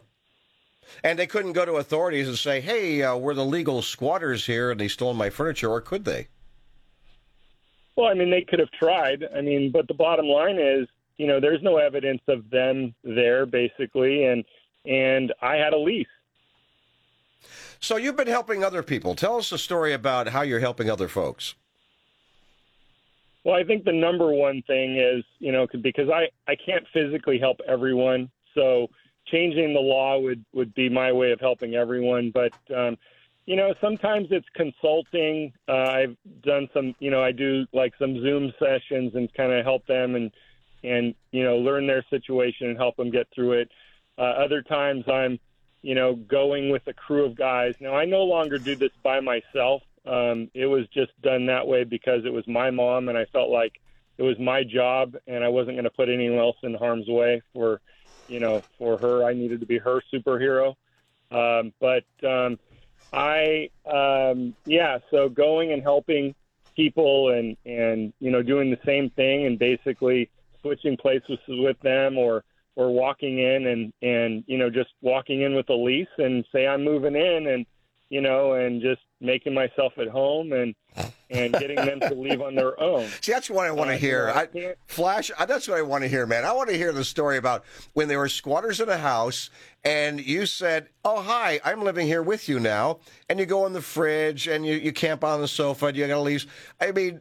And 1.04 1.18
they 1.18 1.26
couldn't 1.26 1.52
go 1.52 1.64
to 1.64 1.74
authorities 1.74 2.28
and 2.28 2.38
say, 2.38 2.60
"Hey, 2.60 3.02
uh, 3.02 3.16
we're 3.16 3.34
the 3.34 3.44
legal 3.44 3.82
squatters 3.82 4.46
here, 4.46 4.70
and 4.70 4.80
they 4.80 4.88
stole 4.88 5.14
my 5.14 5.30
furniture," 5.30 5.70
or 5.70 5.80
could 5.80 6.04
they? 6.04 6.28
Well, 7.96 8.06
I 8.06 8.14
mean, 8.14 8.30
they 8.30 8.42
could 8.42 8.60
have 8.60 8.70
tried. 8.70 9.24
I 9.36 9.40
mean, 9.40 9.70
but 9.72 9.88
the 9.88 9.94
bottom 9.94 10.26
line 10.26 10.58
is, 10.58 10.88
you 11.16 11.26
know, 11.26 11.40
there's 11.40 11.62
no 11.62 11.76
evidence 11.76 12.22
of 12.28 12.48
them 12.48 12.94
there, 13.02 13.44
basically, 13.44 14.24
and 14.24 14.44
and 14.84 15.32
I 15.40 15.56
had 15.56 15.72
a 15.72 15.78
lease. 15.78 16.06
So 17.80 17.96
you've 17.96 18.16
been 18.16 18.28
helping 18.28 18.64
other 18.64 18.82
people. 18.82 19.14
Tell 19.14 19.36
us 19.36 19.52
a 19.52 19.58
story 19.58 19.92
about 19.92 20.28
how 20.28 20.42
you're 20.42 20.58
helping 20.58 20.90
other 20.90 21.08
folks. 21.08 21.54
Well, 23.44 23.54
I 23.54 23.64
think 23.64 23.84
the 23.84 23.92
number 23.92 24.32
one 24.32 24.62
thing 24.62 24.98
is, 24.98 25.24
you 25.38 25.52
know, 25.52 25.66
because 25.82 26.10
I, 26.10 26.28
I 26.46 26.56
can't 26.56 26.84
physically 26.92 27.38
help 27.38 27.60
everyone. 27.66 28.30
So 28.54 28.88
changing 29.26 29.74
the 29.74 29.80
law 29.80 30.18
would, 30.18 30.44
would 30.52 30.74
be 30.74 30.88
my 30.88 31.12
way 31.12 31.30
of 31.30 31.40
helping 31.40 31.74
everyone. 31.74 32.32
But, 32.32 32.52
um, 32.76 32.98
you 33.46 33.56
know, 33.56 33.72
sometimes 33.80 34.28
it's 34.30 34.48
consulting. 34.54 35.52
Uh, 35.68 35.72
I've 35.72 36.16
done 36.42 36.68
some, 36.74 36.94
you 36.98 37.10
know, 37.10 37.22
I 37.22 37.32
do 37.32 37.64
like 37.72 37.94
some 37.98 38.20
Zoom 38.20 38.52
sessions 38.58 39.14
and 39.14 39.32
kind 39.34 39.52
of 39.52 39.64
help 39.64 39.86
them 39.86 40.16
and, 40.16 40.30
and, 40.82 41.14
you 41.30 41.44
know, 41.44 41.56
learn 41.56 41.86
their 41.86 42.04
situation 42.10 42.68
and 42.68 42.76
help 42.76 42.96
them 42.96 43.10
get 43.10 43.28
through 43.34 43.52
it. 43.52 43.70
Uh, 44.18 44.22
other 44.22 44.62
times 44.62 45.04
I'm, 45.08 45.38
you 45.82 45.94
know, 45.94 46.14
going 46.14 46.70
with 46.70 46.86
a 46.86 46.92
crew 46.92 47.24
of 47.24 47.36
guys. 47.36 47.74
Now, 47.80 47.94
I 47.94 48.04
no 48.04 48.24
longer 48.24 48.58
do 48.58 48.74
this 48.74 48.90
by 49.02 49.20
myself. 49.20 49.82
Um, 50.04 50.50
it 50.54 50.66
was 50.66 50.86
just 50.88 51.12
done 51.22 51.46
that 51.46 51.66
way 51.66 51.84
because 51.84 52.24
it 52.24 52.32
was 52.32 52.46
my 52.48 52.70
mom, 52.70 53.08
and 53.08 53.16
I 53.16 53.26
felt 53.26 53.50
like 53.50 53.80
it 54.16 54.22
was 54.22 54.38
my 54.38 54.64
job, 54.64 55.16
and 55.26 55.44
I 55.44 55.48
wasn't 55.48 55.76
going 55.76 55.84
to 55.84 55.90
put 55.90 56.08
anyone 56.08 56.38
else 56.38 56.56
in 56.62 56.74
harm's 56.74 57.06
way 57.06 57.42
for, 57.52 57.80
you 58.26 58.40
know, 58.40 58.62
for 58.78 58.98
her. 58.98 59.24
I 59.24 59.34
needed 59.34 59.60
to 59.60 59.66
be 59.66 59.78
her 59.78 60.02
superhero. 60.12 60.74
Um, 61.30 61.72
but 61.78 62.04
um, 62.26 62.58
I, 63.12 63.70
um, 63.86 64.54
yeah, 64.64 64.98
so 65.10 65.28
going 65.28 65.72
and 65.72 65.82
helping 65.82 66.34
people 66.78 67.30
and 67.30 67.56
and 67.66 68.12
you 68.20 68.30
know 68.30 68.40
doing 68.40 68.70
the 68.70 68.78
same 68.86 69.10
thing 69.10 69.46
and 69.46 69.58
basically 69.58 70.30
switching 70.62 70.96
places 70.96 71.38
with 71.48 71.78
them 71.80 72.16
or 72.16 72.44
or 72.78 72.90
walking 72.92 73.40
in 73.40 73.66
and 73.66 73.92
and 74.02 74.44
you 74.46 74.56
know 74.56 74.70
just 74.70 74.90
walking 75.02 75.42
in 75.42 75.54
with 75.54 75.68
a 75.68 75.74
lease 75.74 76.06
and 76.16 76.44
say 76.52 76.66
I'm 76.66 76.84
moving 76.84 77.16
in 77.16 77.48
and 77.48 77.66
you 78.08 78.20
know 78.20 78.52
and 78.52 78.80
just 78.80 79.00
making 79.20 79.52
myself 79.52 79.94
at 79.98 80.06
home 80.06 80.52
and 80.52 80.76
and 81.28 81.52
getting 81.54 81.76
them 81.76 82.00
to 82.00 82.14
leave 82.14 82.40
on 82.40 82.54
their 82.54 82.80
own. 82.80 83.06
See, 83.20 83.32
that's 83.32 83.50
what 83.50 83.66
I 83.66 83.70
want 83.72 83.90
to 83.90 83.96
uh, 83.96 83.98
hear. 83.98 84.32
I, 84.34 84.74
Flash, 84.86 85.30
that's 85.46 85.68
what 85.68 85.76
I 85.76 85.82
want 85.82 86.02
to 86.04 86.08
hear, 86.08 86.24
man. 86.24 86.44
I 86.44 86.52
want 86.52 86.70
to 86.70 86.76
hear 86.76 86.92
the 86.92 87.04
story 87.04 87.36
about 87.36 87.64
when 87.92 88.08
there 88.08 88.18
were 88.18 88.28
squatters 88.28 88.80
in 88.80 88.88
a 88.88 88.96
house 88.96 89.50
and 89.84 90.24
you 90.24 90.46
said, 90.46 90.88
"Oh, 91.04 91.20
hi, 91.20 91.60
I'm 91.64 91.82
living 91.82 92.06
here 92.06 92.22
with 92.22 92.48
you 92.48 92.60
now," 92.60 93.00
and 93.28 93.40
you 93.40 93.46
go 93.46 93.66
in 93.66 93.72
the 93.72 93.82
fridge 93.82 94.46
and 94.46 94.64
you, 94.64 94.74
you 94.74 94.92
camp 94.92 95.24
on 95.24 95.40
the 95.40 95.48
sofa. 95.48 95.86
And 95.86 95.96
you 95.96 96.06
got 96.06 96.14
to 96.14 96.20
leave. 96.20 96.46
I 96.80 96.92
mean, 96.92 97.20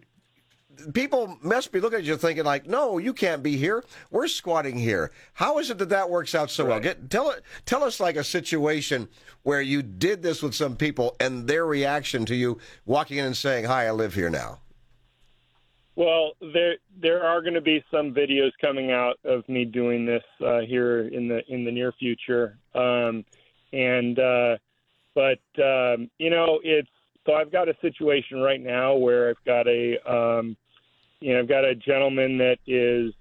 people 0.93 1.37
must 1.41 1.71
be 1.71 1.79
looking 1.79 1.99
at 1.99 2.05
you 2.05 2.17
thinking 2.17 2.45
like, 2.45 2.67
no, 2.67 2.97
you 2.97 3.13
can't 3.13 3.43
be 3.43 3.57
here. 3.57 3.83
We're 4.11 4.27
squatting 4.27 4.77
here. 4.77 5.11
How 5.33 5.59
is 5.59 5.69
it 5.69 5.77
that 5.79 5.89
that 5.89 6.09
works 6.09 6.35
out 6.35 6.49
so 6.49 6.63
right. 6.63 6.69
well? 6.71 6.79
Get 6.79 7.09
tell 7.09 7.29
it. 7.31 7.43
Tell 7.65 7.83
us 7.83 7.99
like 7.99 8.15
a 8.15 8.23
situation 8.23 9.07
where 9.43 9.61
you 9.61 9.81
did 9.81 10.21
this 10.21 10.41
with 10.41 10.55
some 10.55 10.75
people 10.75 11.15
and 11.19 11.47
their 11.47 11.65
reaction 11.65 12.25
to 12.25 12.35
you 12.35 12.59
walking 12.85 13.17
in 13.17 13.25
and 13.25 13.37
saying, 13.37 13.65
"Hi, 13.65 13.87
I 13.87 13.91
live 13.91 14.13
here 14.13 14.29
now." 14.29 14.59
Well, 15.95 16.33
there 16.53 16.75
there 17.01 17.23
are 17.23 17.41
going 17.41 17.55
to 17.55 17.61
be 17.61 17.83
some 17.89 18.13
videos 18.13 18.51
coming 18.61 18.91
out 18.91 19.15
of 19.25 19.47
me 19.49 19.65
doing 19.65 20.05
this 20.05 20.23
uh, 20.45 20.59
here 20.59 21.07
in 21.07 21.27
the 21.27 21.41
in 21.47 21.65
the 21.65 21.71
near 21.71 21.91
future, 21.93 22.59
um, 22.75 23.25
and 23.73 24.19
uh, 24.19 24.57
but 25.15 25.39
um, 25.63 26.09
you 26.19 26.29
know 26.29 26.59
it's 26.63 26.89
so 27.25 27.33
I've 27.33 27.51
got 27.51 27.67
a 27.67 27.75
situation 27.81 28.39
right 28.39 28.61
now 28.61 28.95
where 28.95 29.29
I've 29.29 29.43
got 29.43 29.67
a 29.67 29.97
um, 30.09 30.55
you 31.19 31.33
know, 31.33 31.39
I've 31.39 31.47
got 31.47 31.65
a 31.65 31.75
gentleman 31.75 32.37
that 32.37 32.57
is 32.65 33.13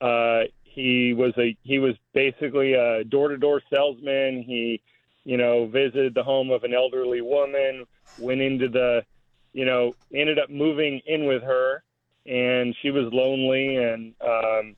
uh, 0.00 0.48
he 0.62 1.12
was 1.12 1.32
a 1.38 1.56
he 1.62 1.78
was 1.78 1.94
basically 2.14 2.74
a 2.74 3.04
door 3.04 3.28
to 3.28 3.36
door 3.36 3.60
salesman. 3.72 4.42
He, 4.42 4.80
you 5.24 5.36
know, 5.36 5.66
visited 5.66 6.14
the 6.14 6.22
home 6.22 6.50
of 6.50 6.64
an 6.64 6.74
elderly 6.74 7.20
woman, 7.20 7.84
went 8.16 8.40
into 8.40 8.68
the, 8.68 9.04
you 9.52 9.64
know, 9.64 9.94
ended 10.14 10.38
up 10.38 10.50
moving 10.50 11.00
in 11.06 11.26
with 11.26 11.42
her, 11.42 11.82
and 12.26 12.74
she 12.80 12.90
was 12.90 13.12
lonely, 13.12 13.76
and 13.76 14.14
um, 14.20 14.76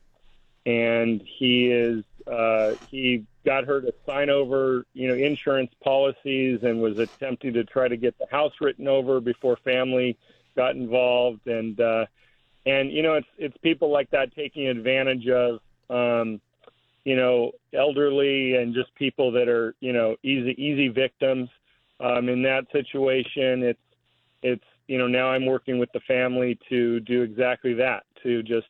and 0.65 1.21
he 1.39 1.67
is 1.67 2.03
uh, 2.27 2.71
he 2.79 3.25
got 3.45 3.65
her 3.65 3.81
to 3.81 3.93
sign 4.05 4.29
over, 4.29 4.85
you 4.93 5.07
know, 5.07 5.15
insurance 5.15 5.71
policies, 5.83 6.59
and 6.63 6.81
was 6.81 6.97
attempting 6.97 7.53
to 7.53 7.63
try 7.63 7.87
to 7.87 7.97
get 7.97 8.17
the 8.19 8.27
house 8.29 8.53
written 8.61 8.87
over 8.87 9.19
before 9.19 9.57
family 9.63 10.17
got 10.55 10.75
involved, 10.75 11.47
and 11.47 11.79
uh, 11.79 12.05
and 12.65 12.91
you 12.91 13.01
know 13.01 13.15
it's 13.15 13.27
it's 13.37 13.57
people 13.57 13.91
like 13.91 14.09
that 14.11 14.33
taking 14.35 14.67
advantage 14.67 15.27
of 15.27 15.59
um, 15.89 16.39
you 17.03 17.15
know 17.15 17.51
elderly 17.73 18.55
and 18.55 18.73
just 18.73 18.93
people 18.95 19.31
that 19.31 19.47
are 19.47 19.75
you 19.79 19.93
know 19.93 20.15
easy 20.23 20.51
easy 20.61 20.87
victims. 20.87 21.49
Um, 21.99 22.29
in 22.29 22.41
that 22.43 22.65
situation 22.71 23.61
it's 23.63 23.79
it's 24.41 24.63
you 24.87 24.97
know 24.97 25.07
now 25.07 25.29
I'm 25.29 25.45
working 25.45 25.77
with 25.77 25.91
the 25.93 25.99
family 26.01 26.57
to 26.69 26.99
do 27.01 27.21
exactly 27.21 27.73
that 27.75 28.03
to 28.23 28.41
just 28.43 28.67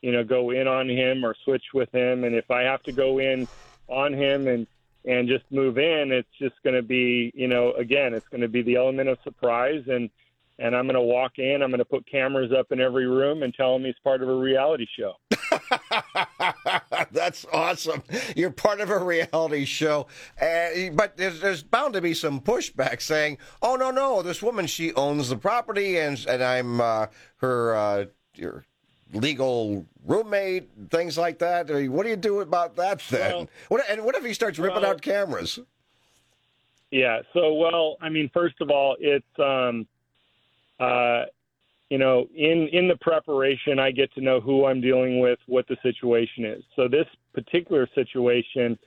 you 0.00 0.12
know 0.12 0.24
go 0.24 0.50
in 0.50 0.66
on 0.66 0.88
him 0.88 1.24
or 1.24 1.34
switch 1.44 1.64
with 1.74 1.90
him. 1.92 2.24
And 2.24 2.34
if 2.34 2.50
I 2.50 2.62
have 2.62 2.82
to 2.84 2.92
go 2.92 3.18
in 3.18 3.48
on 3.88 4.12
him 4.12 4.48
and 4.48 4.66
and 5.04 5.28
just 5.28 5.44
move 5.50 5.78
in 5.78 6.12
it's 6.12 6.28
just 6.38 6.54
going 6.62 6.76
to 6.76 6.82
be 6.82 7.32
you 7.34 7.48
know 7.48 7.72
again 7.72 8.14
it's 8.14 8.28
going 8.28 8.40
to 8.40 8.48
be 8.48 8.62
the 8.62 8.76
element 8.76 9.08
of 9.08 9.18
surprise. 9.24 9.82
And 9.88 10.10
and 10.62 10.76
I'm 10.76 10.84
going 10.84 10.94
to 10.94 11.00
walk 11.00 11.38
in. 11.38 11.60
I'm 11.60 11.70
going 11.70 11.80
to 11.80 11.84
put 11.84 12.06
cameras 12.08 12.52
up 12.56 12.70
in 12.70 12.80
every 12.80 13.06
room 13.06 13.42
and 13.42 13.52
tell 13.52 13.74
him 13.74 13.84
he's 13.84 13.96
part 14.04 14.22
of 14.22 14.28
a 14.28 14.34
reality 14.34 14.86
show. 14.96 15.14
That's 17.10 17.44
awesome. 17.52 18.04
You're 18.36 18.52
part 18.52 18.80
of 18.80 18.88
a 18.88 18.98
reality 18.98 19.64
show, 19.64 20.06
uh, 20.40 20.90
but 20.92 21.16
there's, 21.16 21.40
there's, 21.40 21.64
bound 21.64 21.94
to 21.94 22.00
be 22.00 22.14
some 22.14 22.40
pushback 22.40 23.02
saying, 23.02 23.38
"Oh 23.60 23.76
no, 23.76 23.90
no, 23.90 24.22
this 24.22 24.42
woman 24.42 24.66
she 24.66 24.92
owns 24.94 25.30
the 25.30 25.36
property, 25.36 25.98
and 25.98 26.24
and 26.28 26.42
I'm 26.42 26.80
uh, 26.80 27.06
her 27.38 27.74
uh, 27.74 28.04
your 28.36 28.64
legal 29.12 29.86
roommate, 30.06 30.68
things 30.90 31.18
like 31.18 31.38
that." 31.40 31.70
I 31.70 31.74
mean, 31.74 31.92
what 31.92 32.04
do 32.04 32.10
you 32.10 32.16
do 32.16 32.40
about 32.40 32.76
that 32.76 33.02
then? 33.10 33.32
Well, 33.32 33.48
what, 33.68 33.84
and 33.88 34.04
what 34.04 34.14
if 34.14 34.24
he 34.24 34.34
starts 34.34 34.58
ripping 34.58 34.82
well, 34.82 34.92
out 34.92 35.02
cameras? 35.02 35.58
Yeah. 36.92 37.22
So, 37.32 37.54
well, 37.54 37.96
I 38.00 38.10
mean, 38.10 38.30
first 38.34 38.60
of 38.60 38.70
all, 38.70 38.96
it's 39.00 39.24
um, 39.38 39.86
uh, 40.82 41.24
you 41.90 41.98
know, 41.98 42.26
in 42.34 42.68
in 42.72 42.88
the 42.88 42.96
preparation, 43.00 43.78
I 43.78 43.90
get 43.90 44.12
to 44.14 44.20
know 44.20 44.40
who 44.40 44.64
I'm 44.64 44.80
dealing 44.80 45.20
with, 45.20 45.38
what 45.46 45.68
the 45.68 45.76
situation 45.82 46.44
is. 46.44 46.62
So 46.74 46.88
this 46.88 47.06
particular 47.34 47.86
situation, 47.94 48.78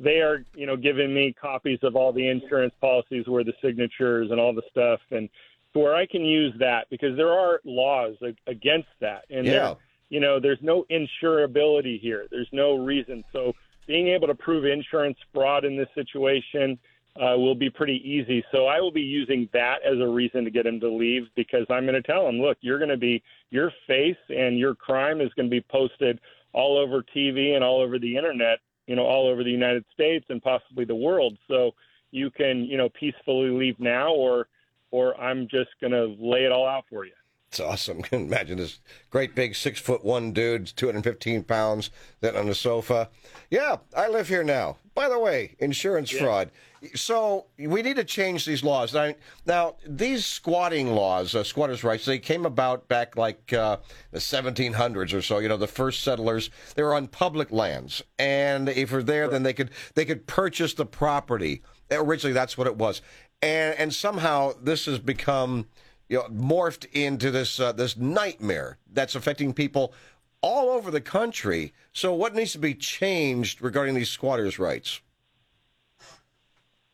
they 0.00 0.20
are, 0.20 0.44
you 0.54 0.66
know, 0.66 0.76
giving 0.76 1.14
me 1.14 1.34
copies 1.40 1.78
of 1.82 1.94
all 1.94 2.12
the 2.12 2.26
insurance 2.26 2.74
policies 2.80 3.28
where 3.28 3.44
the 3.44 3.52
signatures 3.62 4.32
and 4.32 4.40
all 4.40 4.52
the 4.52 4.62
stuff, 4.70 5.00
and 5.12 5.28
where 5.72 5.94
I 5.94 6.04
can 6.06 6.24
use 6.24 6.52
that 6.58 6.88
because 6.90 7.16
there 7.16 7.32
are 7.32 7.60
laws 7.64 8.16
against 8.48 8.88
that, 9.00 9.24
and 9.30 9.46
yeah. 9.46 9.74
you 10.08 10.18
know, 10.18 10.40
there's 10.40 10.58
no 10.60 10.84
insurability 10.90 12.00
here. 12.00 12.26
There's 12.30 12.50
no 12.52 12.76
reason. 12.76 13.22
So 13.32 13.52
being 13.86 14.08
able 14.08 14.26
to 14.26 14.34
prove 14.34 14.64
insurance 14.64 15.18
fraud 15.32 15.64
in 15.64 15.76
this 15.76 15.88
situation 15.94 16.78
uh, 17.18 17.36
will 17.36 17.54
be 17.54 17.70
pretty 17.70 18.00
easy. 18.04 18.44
So 18.52 18.66
I 18.66 18.80
will 18.80 18.92
be 18.92 19.00
using 19.00 19.48
that 19.52 19.78
as 19.84 19.98
a 20.00 20.06
reason 20.06 20.44
to 20.44 20.50
get 20.50 20.66
him 20.66 20.80
to 20.80 20.88
leave 20.88 21.28
because 21.34 21.66
I'm 21.70 21.84
going 21.84 22.00
to 22.00 22.02
tell 22.02 22.28
him, 22.28 22.40
look, 22.40 22.58
you're 22.60 22.78
going 22.78 22.90
to 22.90 22.96
be 22.96 23.22
your 23.50 23.72
face 23.86 24.16
and 24.28 24.58
your 24.58 24.74
crime 24.74 25.20
is 25.20 25.32
going 25.34 25.46
to 25.46 25.50
be 25.50 25.64
posted 25.70 26.20
all 26.52 26.78
over 26.78 27.04
TV 27.14 27.54
and 27.54 27.64
all 27.64 27.80
over 27.80 27.98
the 27.98 28.16
internet, 28.16 28.58
you 28.86 28.96
know, 28.96 29.04
all 29.04 29.28
over 29.28 29.44
the 29.44 29.50
United 29.50 29.84
States 29.92 30.26
and 30.28 30.42
possibly 30.42 30.84
the 30.84 30.94
world. 30.94 31.36
So 31.48 31.72
you 32.10 32.30
can, 32.30 32.64
you 32.64 32.76
know, 32.76 32.88
peacefully 32.88 33.50
leave 33.50 33.78
now, 33.78 34.12
or 34.12 34.48
or 34.90 35.18
I'm 35.20 35.48
just 35.48 35.70
going 35.80 35.92
to 35.92 36.16
lay 36.18 36.44
it 36.44 36.52
all 36.52 36.66
out 36.66 36.84
for 36.88 37.04
you. 37.04 37.12
It's 37.48 37.60
awesome. 37.60 38.02
Imagine 38.12 38.58
this 38.58 38.78
great 39.10 39.34
big 39.34 39.54
six 39.54 39.80
foot 39.80 40.04
one 40.04 40.32
dude, 40.32 40.66
215 40.66 41.44
pounds, 41.44 41.90
then 42.20 42.36
on 42.36 42.46
the 42.46 42.54
sofa. 42.54 43.08
Yeah, 43.50 43.76
I 43.96 44.08
live 44.08 44.28
here 44.28 44.44
now. 44.44 44.76
By 44.98 45.08
the 45.08 45.18
way, 45.20 45.54
insurance 45.60 46.12
yeah. 46.12 46.22
fraud. 46.22 46.50
So 46.96 47.46
we 47.56 47.82
need 47.82 47.94
to 47.94 48.04
change 48.04 48.44
these 48.44 48.64
laws. 48.64 48.92
Now, 48.92 49.14
now 49.46 49.76
these 49.86 50.26
squatting 50.26 50.92
laws, 50.92 51.36
uh, 51.36 51.44
squatters' 51.44 51.84
rights, 51.84 52.04
they 52.04 52.18
came 52.18 52.44
about 52.44 52.88
back 52.88 53.16
like 53.16 53.52
uh, 53.52 53.76
the 54.10 54.18
1700s 54.18 55.14
or 55.14 55.22
so. 55.22 55.38
You 55.38 55.50
know, 55.50 55.56
the 55.56 55.68
first 55.68 56.02
settlers 56.02 56.50
they 56.74 56.82
were 56.82 56.96
on 56.96 57.06
public 57.06 57.52
lands, 57.52 58.02
and 58.18 58.68
if 58.68 58.90
you're 58.90 59.04
there, 59.04 59.28
then 59.28 59.44
they 59.44 59.52
could 59.52 59.70
they 59.94 60.04
could 60.04 60.26
purchase 60.26 60.74
the 60.74 60.84
property. 60.84 61.62
Originally, 61.92 62.34
that's 62.34 62.58
what 62.58 62.66
it 62.66 62.74
was, 62.74 63.00
and 63.40 63.78
and 63.78 63.94
somehow 63.94 64.50
this 64.60 64.86
has 64.86 64.98
become 64.98 65.66
you 66.08 66.18
know, 66.18 66.24
morphed 66.24 66.86
into 66.92 67.30
this 67.30 67.60
uh, 67.60 67.70
this 67.70 67.96
nightmare 67.96 68.78
that's 68.92 69.14
affecting 69.14 69.52
people 69.52 69.94
all 70.40 70.70
over 70.70 70.90
the 70.90 71.00
country. 71.00 71.72
So, 71.92 72.12
what 72.12 72.34
needs 72.34 72.52
to 72.52 72.58
be 72.58 72.74
changed 72.74 73.60
regarding 73.60 73.94
these 73.94 74.10
squatters' 74.10 74.58
rights? 74.58 75.00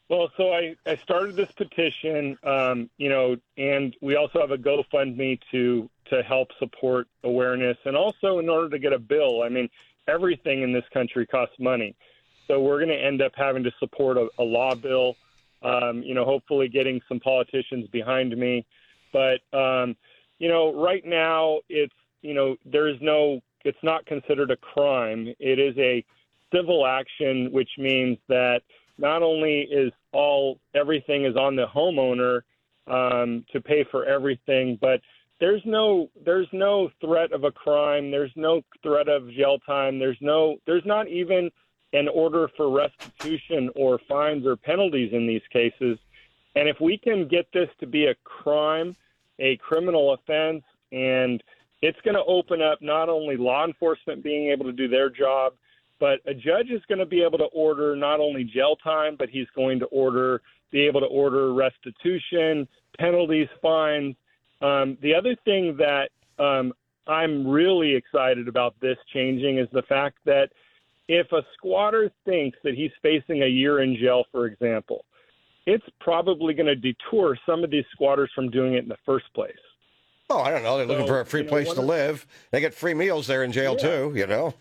Well, 0.09 0.31
so 0.37 0.53
I, 0.53 0.77
I 0.87 0.97
started 0.97 1.35
this 1.35 1.51
petition, 1.53 2.37
um, 2.43 2.91
you 2.99 3.09
know, 3.09 3.37
and 3.57 3.97
we 4.03 4.17
also 4.17 4.39
have 4.41 4.51
a 4.51 4.59
GoFundMe 4.59 5.41
to 5.51 5.89
to 6.11 6.23
help 6.23 6.49
support 6.59 7.09
awareness, 7.25 7.79
and 7.87 7.97
also 7.97 8.39
in 8.39 8.51
order 8.51 8.69
to 8.69 8.79
get 8.79 8.93
a 8.93 8.99
bill. 8.99 9.43
I 9.43 9.49
mean, 9.49 9.71
everything 10.07 10.63
in 10.63 10.73
this 10.73 10.85
country 10.93 11.27
costs 11.27 11.57
money, 11.59 11.97
so 12.47 12.61
we're 12.61 12.77
going 12.77 12.91
to 12.91 13.03
end 13.03 13.23
up 13.23 13.33
having 13.35 13.65
to 13.65 13.73
support 13.79 14.19
a, 14.19 14.29
a 14.39 14.45
law 14.45 14.75
bill. 14.75 15.17
Um, 15.63 16.03
you 16.03 16.13
know, 16.13 16.27
hopefully 16.27 16.69
getting 16.69 17.01
some 17.09 17.19
politicians 17.19 17.89
behind 17.89 18.37
me. 18.37 18.67
But 19.15 19.41
um, 19.57 19.97
you 20.39 20.49
know, 20.49 20.75
right 20.75 21.05
now 21.07 21.61
it's 21.71 21.95
you 22.25 22.35
know 22.35 22.57
there 22.65 22.89
is 22.89 22.97
no 23.01 23.41
it's 23.65 23.83
not 23.83 24.05
considered 24.07 24.51
a 24.51 24.57
crime. 24.57 25.33
It 25.39 25.59
is 25.59 25.77
a 25.79 26.05
civil 26.55 26.87
action, 26.87 27.51
which 27.53 27.71
means 27.79 28.19
that 28.29 28.63
not 28.99 29.23
only 29.23 29.61
is 29.63 29.93
all 30.13 30.59
everything 30.75 31.25
is 31.25 31.37
on 31.37 31.57
the 31.57 31.67
homeowner 31.67 32.43
um, 32.87 33.45
to 33.53 33.61
pay 33.61 33.85
for 33.85 34.05
everything, 34.05 34.79
but 34.81 35.01
there's 35.41 35.63
no 35.65 36.11
there's 36.25 36.49
no 36.53 36.91
threat 37.01 37.33
of 37.33 37.45
a 37.45 37.51
crime. 37.51 38.11
There's 38.11 38.33
no 38.37 38.63
threat 38.83 39.09
of 39.09 39.31
jail 39.31 39.59
time. 39.59 39.99
There's 39.99 40.19
no 40.21 40.57
there's 40.67 40.87
not 40.87 41.09
even 41.09 41.51
an 41.93 42.09
order 42.09 42.49
for 42.57 42.71
restitution 42.71 43.71
or 43.77 44.01
fines 44.09 44.47
or 44.47 44.57
penalties 44.57 45.13
in 45.13 45.27
these 45.27 45.43
cases. 45.53 45.99
And 46.57 46.69
if 46.69 46.81
we 46.81 46.99
can 46.99 47.29
get 47.29 47.47
this 47.53 47.69
to 47.81 47.87
be 47.87 48.07
a 48.07 48.15
crime, 48.25 48.97
a 49.39 49.57
criminal 49.57 50.15
offense, 50.15 50.63
and 50.93 51.43
it's 51.83 51.99
going 52.05 52.15
to 52.15 52.25
open 52.25 52.63
up 52.63 52.79
not 52.81 53.09
only 53.09 53.37
law 53.37 53.65
enforcement 53.65 54.23
being 54.23 54.51
able 54.51 54.65
to 54.65 54.73
do 54.73 54.89
their 54.89 55.11
job, 55.11 55.55
but 56.01 56.21
a 56.27 56.35
judge 56.35 56.71
is 56.71 56.83
going 56.89 56.99
to 56.99 57.07
be 57.07 57.23
able 57.23 57.39
to 57.39 57.49
order 57.53 57.95
not 57.95 58.21
only 58.21 58.45
jail 58.45 58.77
time, 58.83 59.17
but 59.19 59.29
he's 59.29 59.47
going 59.55 59.79
to 59.79 59.87
order 59.87 60.43
be 60.71 60.81
able 60.81 61.01
to 61.01 61.07
order 61.07 61.55
restitution, 61.55 62.67
penalties, 62.99 63.49
fines. 63.63 64.17
Um, 64.61 64.99
the 65.03 65.15
other 65.15 65.37
thing 65.45 65.77
that 65.79 66.09
um, 66.43 66.73
I'm 67.07 67.47
really 67.47 67.95
excited 67.95 68.49
about 68.49 68.75
this 68.81 68.97
changing 69.13 69.59
is 69.59 69.69
the 69.73 69.83
fact 69.83 70.19
that 70.25 70.49
if 71.09 71.31
a 71.33 71.43
squatter 71.57 72.11
thinks 72.25 72.59
that 72.65 72.75
he's 72.75 72.91
facing 73.03 73.43
a 73.43 73.47
year 73.47 73.83
in 73.83 73.97
jail, 73.97 74.25
for 74.33 74.47
example, 74.47 75.05
it's 75.67 75.85
probably 76.01 76.55
going 76.55 76.67
to 76.67 76.75
detour 76.75 77.39
some 77.47 77.63
of 77.63 77.71
these 77.71 77.85
squatters 77.93 78.31
from 78.35 78.51
doing 78.51 78.75
it 78.75 78.83
in 78.83 78.89
the 78.89 78.97
first 79.07 79.27
place. 79.35 79.53
Oh, 80.31 80.41
I 80.41 80.51
don't 80.51 80.63
know. 80.63 80.79
They're 80.79 80.87
so, 80.87 80.93
looking 80.93 81.07
for 81.07 81.21
a 81.21 81.27
free 81.27 81.41
you 81.41 81.47
know, 81.47 81.51
place 81.51 81.73
to 81.73 81.81
live. 81.81 82.27
They 82.51 82.61
get 82.61 82.75
free 82.75 82.95
meals 82.95 83.27
there 83.27 83.45
in 83.45 83.53
jail 83.53 83.77
yeah. 83.79 83.89
too. 83.89 84.13
You 84.15 84.27
know. 84.27 84.55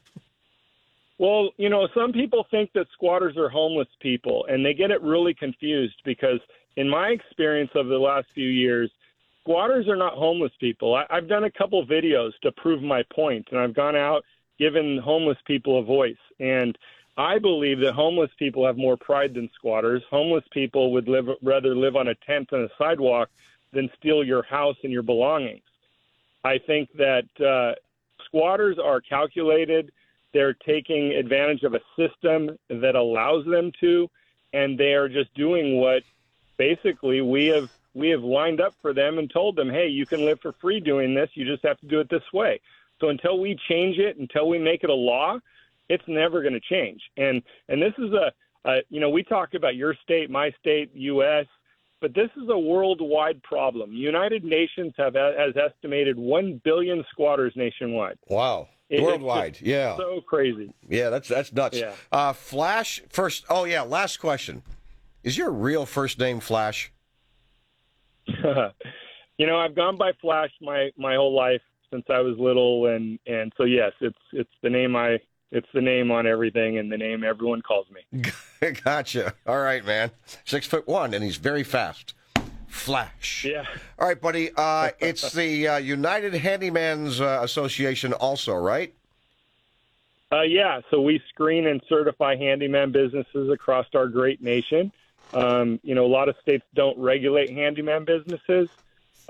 Well, 1.20 1.52
you 1.58 1.70
know, 1.70 1.88
some 1.96 2.12
people 2.12 2.46
think 2.52 2.74
that 2.74 2.88
squatters 2.94 3.38
are 3.38 3.48
homeless 3.48 3.88
people, 4.02 4.46
and 4.50 4.66
they 4.66 4.74
get 4.74 4.92
it 4.92 5.02
really 5.02 5.34
confused 5.34 5.96
because, 6.04 6.40
in 6.76 6.90
my 6.90 7.10
experience 7.10 7.72
of 7.76 7.88
the 7.88 7.98
last 7.98 8.28
few 8.34 8.50
years, 8.50 8.92
squatters 9.42 9.88
are 9.88 9.96
not 9.96 10.14
homeless 10.14 10.52
people. 10.60 10.96
I, 10.96 11.06
I've 11.10 11.30
done 11.30 11.44
a 11.44 11.52
couple 11.52 11.86
videos 11.86 12.32
to 12.42 12.52
prove 12.52 12.82
my 12.82 13.04
point, 13.16 13.48
and 13.52 13.60
I've 13.60 13.76
gone 13.76 13.96
out 13.96 14.24
given 14.60 14.98
homeless 14.98 15.38
people 15.46 15.80
a 15.80 15.84
voice. 15.84 16.18
And 16.40 16.78
I 17.18 17.38
believe 17.40 17.80
that 17.80 17.94
homeless 17.94 18.32
people 18.40 18.66
have 18.66 18.78
more 18.78 18.98
pride 18.98 19.34
than 19.34 19.50
squatters. 19.56 20.02
Homeless 20.10 20.44
people 20.52 20.92
would 20.94 21.08
live 21.08 21.26
rather 21.42 21.76
live 21.76 21.96
on 21.96 22.08
a 22.08 22.16
tent 22.16 22.50
and 22.52 22.64
a 22.64 22.70
sidewalk 22.78 23.30
than 23.74 23.90
steal 23.98 24.24
your 24.24 24.44
house 24.44 24.78
and 24.84 24.92
your 24.92 25.04
belongings. 25.04 25.64
I 26.44 26.58
think 26.58 26.90
that 26.98 27.26
uh, 27.42 27.76
squatters 28.26 28.78
are 28.84 29.02
calculated. 29.02 29.92
They're 30.34 30.54
taking 30.54 31.14
advantage 31.14 31.64
of 31.64 31.74
a 31.74 31.82
system 31.98 32.58
that 32.70 32.96
allows 32.96 33.46
them 33.46 33.72
to, 33.80 34.10
and 34.52 34.78
they 34.78 34.94
are 34.94 35.08
just 35.08 35.34
doing 35.36 35.78
what 35.78 36.04
basically 36.58 37.22
we 37.22 37.46
have 37.48 37.70
we 37.96 38.10
have 38.10 38.24
lined 38.24 38.60
up 38.60 38.74
for 38.82 38.92
them 38.92 39.20
and 39.20 39.30
told 39.30 39.56
them, 39.56 39.70
hey, 39.70 39.88
you 39.88 40.06
can 40.08 40.26
live 40.26 40.40
for 40.42 40.52
free 40.54 40.80
doing 40.80 41.14
this. 41.14 41.30
You 41.36 41.46
just 41.46 41.64
have 41.64 41.80
to 41.82 41.86
do 41.86 42.00
it 42.00 42.10
this 42.10 42.24
way. 42.34 42.60
So 43.00 43.10
until 43.10 43.40
we 43.40 43.56
change 43.70 44.00
it, 44.00 44.18
until 44.18 44.50
we 44.50 44.58
make 44.58 44.84
it 44.84 44.90
a 44.90 44.96
law, 44.96 45.38
it's 45.90 46.04
never 46.08 46.42
going 46.42 46.54
to 46.54 46.60
change. 46.60 47.02
And 47.18 47.44
and 47.70 47.82
this 47.82 47.94
is 47.98 48.12
a, 48.14 48.32
a 48.66 48.78
you 48.90 49.00
know 49.00 49.10
we 49.10 49.24
talk 49.24 49.54
about 49.54 49.76
your 49.76 49.96
state, 50.04 50.30
my 50.30 50.52
state, 50.60 50.92
U.S. 50.96 51.46
But 52.04 52.14
this 52.14 52.30
is 52.36 52.50
a 52.50 52.60
worldwide 52.60 53.42
problem. 53.44 53.94
United 53.94 54.44
Nations 54.44 54.94
have 54.98 55.16
has 55.16 55.56
estimated 55.56 56.20
one 56.20 56.60
billion 56.66 57.06
squatters 57.10 57.54
nationwide. 57.56 58.18
Wow, 58.28 58.68
it, 58.90 59.02
worldwide, 59.02 59.58
yeah, 59.62 59.96
so 59.96 60.20
crazy. 60.20 60.74
Yeah, 60.90 61.10
that's 61.10 61.30
that's 61.30 61.54
nuts. 61.54 61.80
Yeah. 61.80 61.94
Uh, 62.12 62.34
Flash 62.34 63.02
first. 63.08 63.46
Oh 63.50 63.64
yeah, 63.64 63.84
last 63.84 64.18
question. 64.18 64.64
Is 65.24 65.38
your 65.38 65.50
real 65.50 65.86
first 65.86 66.20
name 66.20 66.42
Flash? 66.42 66.92
you 68.28 69.48
know, 69.48 69.58
I've 69.58 69.74
gone 69.74 69.96
by 69.96 70.12
Flash 70.20 70.52
my 70.60 70.92
my 70.98 71.16
whole 71.16 71.34
life 71.34 71.62
since 71.90 72.04
I 72.10 72.20
was 72.20 72.38
little, 72.38 72.88
and 72.88 73.18
and 73.26 73.54
so 73.56 73.64
yes, 73.64 73.94
it's 74.02 74.20
it's 74.34 74.52
the 74.62 74.70
name 74.70 74.98
I 74.98 75.22
it's 75.54 75.68
the 75.72 75.82
name 75.82 76.10
on 76.10 76.26
everything 76.26 76.80
and 76.80 76.92
the 76.92 76.98
name 76.98 77.24
everyone 77.24 77.62
calls 77.62 77.86
me. 77.92 78.24
gotcha. 78.84 79.36
All 79.46 79.60
right, 79.60 79.86
man. 79.86 80.12
Six 80.46 80.66
foot 80.66 80.88
one, 80.88 81.14
and 81.14 81.24
he's 81.24 81.38
very 81.38 81.64
fast. 81.64 82.16
Flash. 82.68 83.46
Yeah. 83.48 83.66
All 84.00 84.08
right, 84.08 84.20
buddy. 84.20 84.50
Uh, 84.58 84.90
it's 85.00 85.32
the 85.32 85.68
uh, 85.68 85.78
United 85.78 86.34
Handyman's 86.34 87.22
uh, 87.22 87.42
Association, 87.44 88.14
also, 88.14 88.56
right? 88.56 88.94
Uh, 90.32 90.42
yeah. 90.42 90.82
So 90.90 91.00
we 91.00 91.22
screen 91.30 91.68
and 91.68 91.84
certify 91.88 92.36
handyman 92.36 92.92
businesses 92.92 93.52
across 93.52 93.86
our 93.94 94.08
great 94.08 94.42
nation. 94.42 94.92
Um, 95.36 95.80
you 95.84 95.94
know, 95.94 96.06
a 96.06 96.08
lot 96.08 96.30
of 96.30 96.36
states 96.42 96.66
don't 96.74 96.98
regulate 96.98 97.52
handyman 97.52 98.06
businesses, 98.06 98.70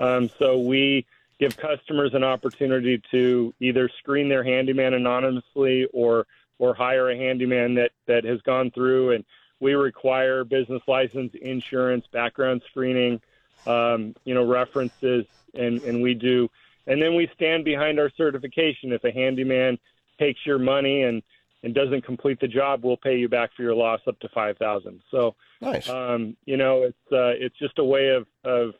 um, 0.00 0.30
so 0.38 0.58
we 0.58 1.06
give 1.44 1.56
customers 1.56 2.14
an 2.14 2.24
opportunity 2.24 3.02
to 3.10 3.52
either 3.60 3.88
screen 3.98 4.28
their 4.28 4.44
handyman 4.44 4.94
anonymously 4.94 5.86
or 5.92 6.26
or 6.58 6.72
hire 6.72 7.10
a 7.10 7.16
handyman 7.16 7.74
that 7.74 7.90
that 8.06 8.24
has 8.24 8.40
gone 8.42 8.70
through 8.70 9.12
and 9.12 9.24
we 9.60 9.74
require 9.74 10.44
business 10.44 10.82
license, 10.86 11.32
insurance, 11.40 12.06
background 12.12 12.62
screening, 12.68 13.20
um, 13.66 14.14
you 14.24 14.34
know, 14.34 14.44
references, 14.44 15.24
and 15.54 15.80
and 15.82 16.02
we 16.02 16.14
do, 16.14 16.50
and 16.86 17.00
then 17.00 17.14
we 17.14 17.30
stand 17.34 17.64
behind 17.64 17.98
our 17.98 18.10
certification. 18.16 18.92
If 18.92 19.04
a 19.04 19.12
handyman 19.12 19.78
takes 20.18 20.44
your 20.44 20.58
money 20.58 21.02
and 21.02 21.22
and 21.62 21.74
doesn't 21.74 22.04
complete 22.04 22.40
the 22.40 22.48
job, 22.48 22.84
we'll 22.84 22.98
pay 22.98 23.16
you 23.16 23.28
back 23.28 23.54
for 23.56 23.62
your 23.62 23.74
loss 23.74 24.00
up 24.06 24.18
to 24.20 24.28
five 24.30 24.58
thousand. 24.58 25.00
So, 25.10 25.34
nice. 25.62 25.88
um, 25.88 26.36
you 26.44 26.56
know, 26.56 26.82
it's 26.82 27.12
uh, 27.12 27.32
it's 27.38 27.58
just 27.58 27.78
a 27.78 27.84
way 27.84 28.08
of 28.08 28.26
of 28.44 28.74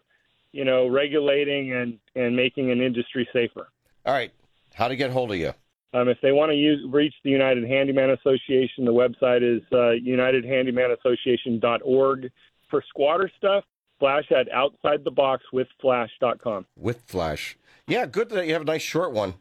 you 0.55 0.65
know, 0.65 0.87
regulating 0.87 1.73
and, 1.73 1.99
and 2.15 2.37
making 2.37 2.71
an 2.71 2.81
industry 2.81 3.29
safer. 3.33 3.67
All 4.07 4.15
right. 4.15 4.31
How 4.75 4.87
to 4.87 4.95
get 4.95 5.11
hold 5.11 5.33
of 5.33 5.39
you? 5.39 5.53
Um, 5.93 6.09
if 6.09 6.19
they 6.23 6.31
want 6.33 6.53
to 6.53 6.57
use, 6.57 6.81
reach 6.91 7.15
the 7.25 7.31
United 7.31 7.65
Handyman 7.65 8.11
Association, 8.11 8.85
the 8.85 8.93
website 8.93 9.43
is 9.43 9.63
uh, 9.73 9.95
unitedhandymanassociation.org. 10.05 12.31
For 12.71 12.83
squatter 12.89 13.29
stuff, 13.37 13.65
Flash 13.99 14.31
at 14.33 14.49
outsidetheboxwithflash.com. 14.51 16.67
With 16.77 17.03
Flash. 17.03 17.59
Yeah, 17.87 18.07
good 18.07 18.31
that 18.31 18.47
you 18.47 18.55
have 18.55 18.63
a 18.63 18.67
nice 18.67 18.83
short 18.83 19.13
one. 19.13 19.35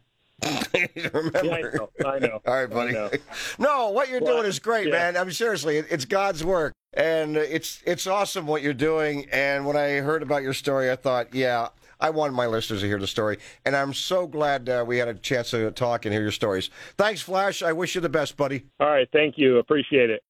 Remember? 0.44 0.68
Yeah, 1.44 1.54
I 1.54 1.62
know. 1.62 1.90
I 2.06 2.20
know. 2.20 2.42
All 2.46 2.54
right, 2.54 2.70
buddy. 2.70 2.94
No, 3.60 3.90
what 3.90 4.10
you're 4.10 4.22
well, 4.22 4.38
doing 4.38 4.48
is 4.48 4.60
great, 4.60 4.88
yeah. 4.88 4.94
man. 4.94 5.18
I 5.18 5.24
mean, 5.24 5.32
seriously, 5.32 5.78
it's 5.78 6.06
God's 6.06 6.44
work, 6.44 6.74
and 6.94 7.38
it's 7.38 7.82
it's 7.86 8.08
awesome 8.08 8.48
what 8.48 8.62
you're 8.62 8.74
doing. 8.74 9.28
And 9.32 9.66
when 9.66 9.76
I 9.78 9.98
heard 9.98 10.22
about 10.22 10.44
your 10.44 10.54
story, 10.54 10.92
I 10.92 10.96
thought, 10.96 11.34
yeah, 11.34 11.70
I 12.00 12.10
wanted 12.10 12.34
my 12.34 12.48
listeners 12.48 12.82
to 12.82 12.88
hear 12.88 13.00
the 13.00 13.08
story, 13.08 13.40
and 13.66 13.76
I'm 13.76 13.94
so 13.94 14.28
glad 14.28 14.68
uh, 14.70 14.84
we 14.86 14.98
had 14.98 15.08
a 15.08 15.14
chance 15.14 15.52
to 15.52 15.72
talk 15.72 16.06
and 16.06 16.14
hear 16.14 16.22
your 16.22 16.32
stories. 16.32 16.70
Thanks, 16.98 17.22
Flash. 17.22 17.64
I 17.64 17.74
wish 17.74 17.96
you 17.96 18.02
the 18.02 18.10
best, 18.10 18.38
buddy. 18.38 18.66
All 18.80 18.90
right, 18.90 19.08
thank 19.12 19.38
you. 19.38 19.58
Appreciate 19.58 20.10
it. 20.10 20.22